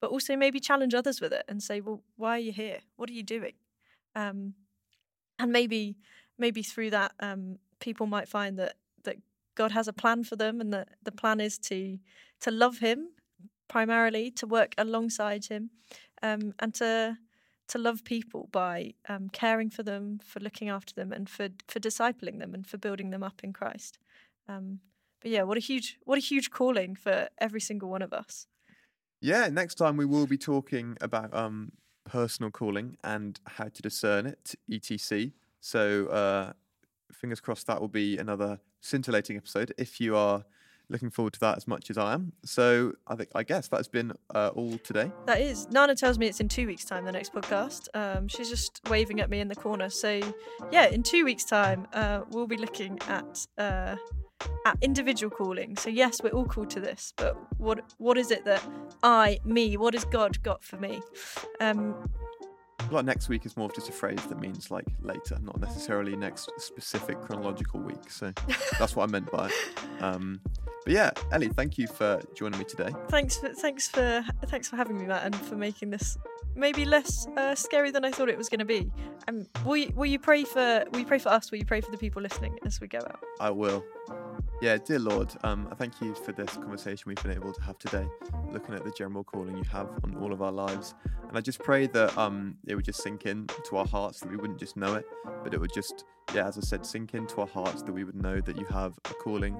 but 0.00 0.10
also 0.10 0.36
maybe 0.36 0.60
challenge 0.60 0.94
others 0.94 1.20
with 1.20 1.32
it 1.32 1.44
and 1.48 1.62
say, 1.62 1.80
well, 1.80 2.02
why 2.16 2.36
are 2.36 2.46
you 2.48 2.52
here? 2.52 2.80
What 2.96 3.08
are 3.10 3.14
you 3.14 3.22
doing? 3.22 3.54
Um, 4.14 4.54
and 5.38 5.52
maybe 5.52 5.96
maybe 6.36 6.62
through 6.62 6.90
that, 6.90 7.12
um, 7.20 7.58
people 7.80 8.06
might 8.06 8.28
find 8.28 8.58
that 8.58 8.74
that 9.04 9.16
God 9.54 9.72
has 9.72 9.88
a 9.88 9.92
plan 9.92 10.24
for 10.24 10.36
them, 10.36 10.60
and 10.60 10.72
that 10.72 10.88
the 11.02 11.12
plan 11.12 11.40
is 11.40 11.58
to 11.70 11.98
to 12.40 12.50
love 12.50 12.78
Him 12.78 13.08
primarily, 13.68 14.30
to 14.30 14.46
work 14.46 14.74
alongside 14.78 15.46
Him, 15.46 15.70
um, 16.22 16.54
and 16.58 16.74
to 16.74 17.18
to 17.68 17.78
love 17.78 18.02
people 18.02 18.48
by 18.50 18.94
um, 19.10 19.28
caring 19.28 19.68
for 19.68 19.82
them, 19.82 20.18
for 20.24 20.40
looking 20.40 20.70
after 20.70 20.94
them, 20.94 21.12
and 21.12 21.28
for 21.28 21.48
for 21.66 21.80
discipling 21.80 22.38
them 22.38 22.54
and 22.54 22.66
for 22.66 22.78
building 22.78 23.10
them 23.10 23.22
up 23.22 23.42
in 23.42 23.52
Christ. 23.52 23.98
Um, 24.48 24.80
but 25.20 25.30
yeah, 25.30 25.42
what 25.42 25.56
a 25.56 25.60
huge 25.60 25.98
what 26.04 26.18
a 26.18 26.22
huge 26.22 26.50
calling 26.50 26.94
for 26.94 27.28
every 27.38 27.60
single 27.60 27.88
one 27.88 28.02
of 28.02 28.12
us. 28.12 28.46
Yeah, 29.20 29.48
next 29.48 29.74
time 29.74 29.96
we 29.96 30.04
will 30.04 30.26
be 30.26 30.38
talking 30.38 30.96
about 31.00 31.34
um 31.34 31.72
personal 32.08 32.50
calling 32.50 32.96
and 33.04 33.38
how 33.46 33.68
to 33.68 33.82
discern 33.82 34.26
it, 34.26 34.54
etc. 34.72 35.30
So 35.60 36.06
uh, 36.06 36.52
fingers 37.12 37.40
crossed 37.40 37.66
that 37.66 37.80
will 37.80 37.88
be 37.88 38.16
another 38.16 38.60
scintillating 38.80 39.36
episode 39.36 39.74
if 39.76 40.00
you 40.00 40.16
are 40.16 40.44
looking 40.88 41.10
forward 41.10 41.32
to 41.34 41.40
that 41.40 41.56
as 41.56 41.66
much 41.66 41.90
as 41.90 41.98
I 41.98 42.14
am. 42.14 42.32
So 42.44 42.92
I 43.06 43.14
think 43.14 43.30
I 43.34 43.42
guess 43.42 43.68
that's 43.68 43.88
been 43.88 44.12
uh, 44.34 44.50
all 44.54 44.78
today. 44.78 45.10
That 45.26 45.40
is. 45.40 45.68
Nana 45.70 45.94
tells 45.94 46.18
me 46.18 46.26
it's 46.26 46.40
in 46.40 46.48
two 46.48 46.66
weeks' 46.66 46.84
time, 46.84 47.04
the 47.04 47.12
next 47.12 47.32
podcast. 47.32 47.88
Um, 47.94 48.28
she's 48.28 48.48
just 48.48 48.80
waving 48.88 49.20
at 49.20 49.30
me 49.30 49.40
in 49.40 49.48
the 49.48 49.56
corner. 49.56 49.90
So, 49.90 50.20
yeah, 50.70 50.86
in 50.86 51.02
two 51.02 51.24
weeks' 51.24 51.44
time, 51.44 51.86
uh, 51.92 52.22
we'll 52.30 52.46
be 52.46 52.56
looking 52.56 52.98
at 53.08 53.46
uh, 53.58 53.96
at 54.64 54.78
individual 54.80 55.30
calling. 55.30 55.76
So, 55.76 55.90
yes, 55.90 56.22
we're 56.22 56.30
all 56.30 56.46
called 56.46 56.70
to 56.70 56.80
this, 56.80 57.12
but 57.16 57.36
what 57.58 57.80
what 57.98 58.16
is 58.16 58.30
it 58.30 58.44
that 58.44 58.64
I, 59.02 59.38
me, 59.44 59.76
what 59.76 59.94
has 59.94 60.04
God 60.04 60.42
got 60.42 60.62
for 60.62 60.76
me? 60.76 61.00
Um, 61.60 61.94
Like 62.90 63.04
next 63.04 63.28
week 63.28 63.44
is 63.44 63.56
more 63.56 63.66
of 63.66 63.74
just 63.74 63.88
a 63.88 63.92
phrase 63.92 64.24
that 64.26 64.40
means 64.40 64.70
like 64.70 64.86
later, 65.02 65.38
not 65.42 65.60
necessarily 65.60 66.16
next 66.16 66.50
specific 66.58 67.20
chronological 67.20 67.80
week. 67.80 68.10
So 68.10 68.32
that's 68.78 68.96
what 68.96 69.08
I 69.08 69.12
meant 69.12 69.30
by 69.30 69.48
it. 69.48 70.02
Um, 70.02 70.40
but 70.84 70.94
yeah, 70.94 71.10
Ellie, 71.32 71.48
thank 71.48 71.76
you 71.76 71.86
for 71.86 72.22
joining 72.34 72.58
me 72.58 72.64
today. 72.64 72.90
thanks 73.08 73.36
for 73.36 73.50
thanks 73.50 73.88
for 73.88 74.24
thanks 74.46 74.68
for 74.68 74.76
having 74.76 74.98
me, 74.98 75.06
Matt, 75.06 75.24
and 75.24 75.36
for 75.36 75.56
making 75.56 75.90
this 75.90 76.16
maybe 76.54 76.84
less 76.84 77.26
uh, 77.36 77.54
scary 77.54 77.90
than 77.90 78.04
I 78.04 78.10
thought 78.10 78.28
it 78.28 78.38
was 78.38 78.48
going 78.48 78.60
to 78.60 78.64
be. 78.64 78.90
Um, 79.28 79.46
will 79.64 79.76
you, 79.76 79.92
will 79.94 80.06
you 80.06 80.18
pray 80.18 80.44
for 80.44 80.84
will 80.90 81.00
you 81.00 81.06
pray 81.06 81.18
for 81.18 81.28
us? 81.28 81.50
Will 81.50 81.58
you 81.58 81.66
pray 81.66 81.80
for 81.80 81.90
the 81.90 81.98
people 81.98 82.22
listening 82.22 82.58
as 82.64 82.80
we 82.80 82.88
go 82.88 82.98
out? 82.98 83.20
I 83.40 83.50
will. 83.50 83.84
Yeah, 84.60 84.76
dear 84.76 84.98
Lord, 84.98 85.32
um, 85.44 85.68
I 85.70 85.76
thank 85.76 86.00
you 86.00 86.16
for 86.16 86.32
this 86.32 86.54
conversation 86.54 87.04
we've 87.06 87.22
been 87.22 87.30
able 87.30 87.52
to 87.52 87.62
have 87.62 87.78
today, 87.78 88.08
looking 88.50 88.74
at 88.74 88.84
the 88.84 88.90
general 88.90 89.22
calling 89.22 89.56
you 89.56 89.62
have 89.70 89.88
on 90.02 90.16
all 90.20 90.32
of 90.32 90.42
our 90.42 90.50
lives. 90.50 90.94
And 91.28 91.38
I 91.38 91.40
just 91.40 91.60
pray 91.60 91.86
that 91.86 92.18
um, 92.18 92.56
it 92.66 92.74
would 92.74 92.84
just 92.84 93.00
sink 93.00 93.24
in 93.24 93.46
to 93.68 93.76
our 93.76 93.86
hearts, 93.86 94.18
that 94.18 94.28
we 94.28 94.36
wouldn't 94.36 94.58
just 94.58 94.76
know 94.76 94.94
it, 94.94 95.06
but 95.44 95.54
it 95.54 95.60
would 95.60 95.72
just, 95.72 96.04
yeah, 96.34 96.48
as 96.48 96.58
I 96.58 96.62
said, 96.62 96.84
sink 96.84 97.14
into 97.14 97.40
our 97.40 97.46
hearts, 97.46 97.82
that 97.82 97.92
we 97.92 98.02
would 98.02 98.20
know 98.20 98.40
that 98.40 98.58
you 98.58 98.66
have 98.66 98.98
a 99.04 99.14
calling 99.14 99.56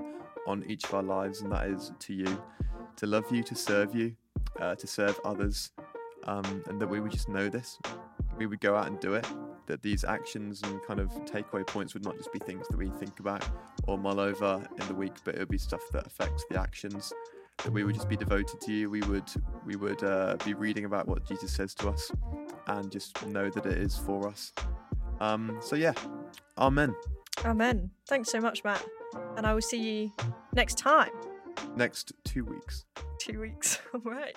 on 0.48 0.64
each 0.66 0.82
of 0.82 0.94
our 0.94 1.02
lives, 1.04 1.42
and 1.42 1.52
that 1.52 1.68
is 1.68 1.92
to 2.00 2.12
you, 2.12 2.42
to 2.96 3.06
love 3.06 3.24
you, 3.30 3.44
to 3.44 3.54
serve 3.54 3.94
you, 3.94 4.16
uh, 4.58 4.74
to 4.74 4.87
serve 4.88 5.20
others, 5.24 5.70
um, 6.24 6.64
and 6.66 6.80
that 6.80 6.88
we 6.88 6.98
would 6.98 7.12
just 7.12 7.28
know 7.28 7.48
this. 7.48 7.78
We 8.37 8.46
would 8.46 8.61
go 8.61 8.74
out 8.74 8.88
and 8.88 8.98
do 8.98 9.14
it, 9.14 9.28
that 9.68 9.83
these 9.83 10.04
actions 10.04 10.62
and 10.62 10.83
kind 10.83 10.98
of 10.98 11.11
takeaway 11.24 11.66
points 11.66 11.94
would 11.94 12.04
not 12.04 12.16
just 12.16 12.33
be 12.33 12.38
things 12.40 12.66
that 12.68 12.76
we 12.76 12.90
think 12.98 13.20
about 13.20 13.48
or 13.87 13.96
mull 13.96 14.20
over 14.20 14.66
in 14.81 14.88
the 14.88 14.94
week, 14.94 15.14
but 15.24 15.37
it 15.37 15.38
would 15.38 15.48
be 15.48 15.59
stuff 15.59 15.83
that 15.92 16.07
affects 16.07 16.44
the 16.50 16.59
actions. 16.59 17.12
That 17.64 17.72
we 17.72 17.85
would 17.85 17.94
just 17.94 18.09
be 18.09 18.16
devoted 18.16 18.61
to 18.61 18.72
you. 18.72 18.90
We 18.90 19.00
would 19.02 19.31
we 19.64 19.76
would 19.76 20.02
uh, 20.02 20.37
be 20.44 20.54
reading 20.54 20.85
about 20.85 21.09
what 21.09 21.24
Jesus 21.24 21.52
says 21.52 21.74
to 21.76 21.88
us, 21.88 22.11
and 22.66 22.90
just 22.90 23.24
know 23.26 23.50
that 23.50 23.66
it 23.66 23.78
is 23.78 23.96
for 23.96 24.28
us. 24.28 24.52
Um, 25.20 25.59
so 25.61 25.74
yeah, 25.74 25.94
Amen. 26.59 26.94
Amen. 27.44 27.90
Thanks 28.07 28.31
so 28.31 28.40
much, 28.40 28.64
Matt. 28.64 28.85
And 29.37 29.46
I 29.46 29.54
will 29.54 29.62
see 29.62 29.78
you 29.78 30.12
next 30.54 30.76
time. 30.76 31.11
Next 31.76 32.12
two 32.24 32.44
weeks. 32.44 32.85
Two 33.18 33.40
weeks. 33.40 33.78
All 33.94 34.00
right. 34.00 34.37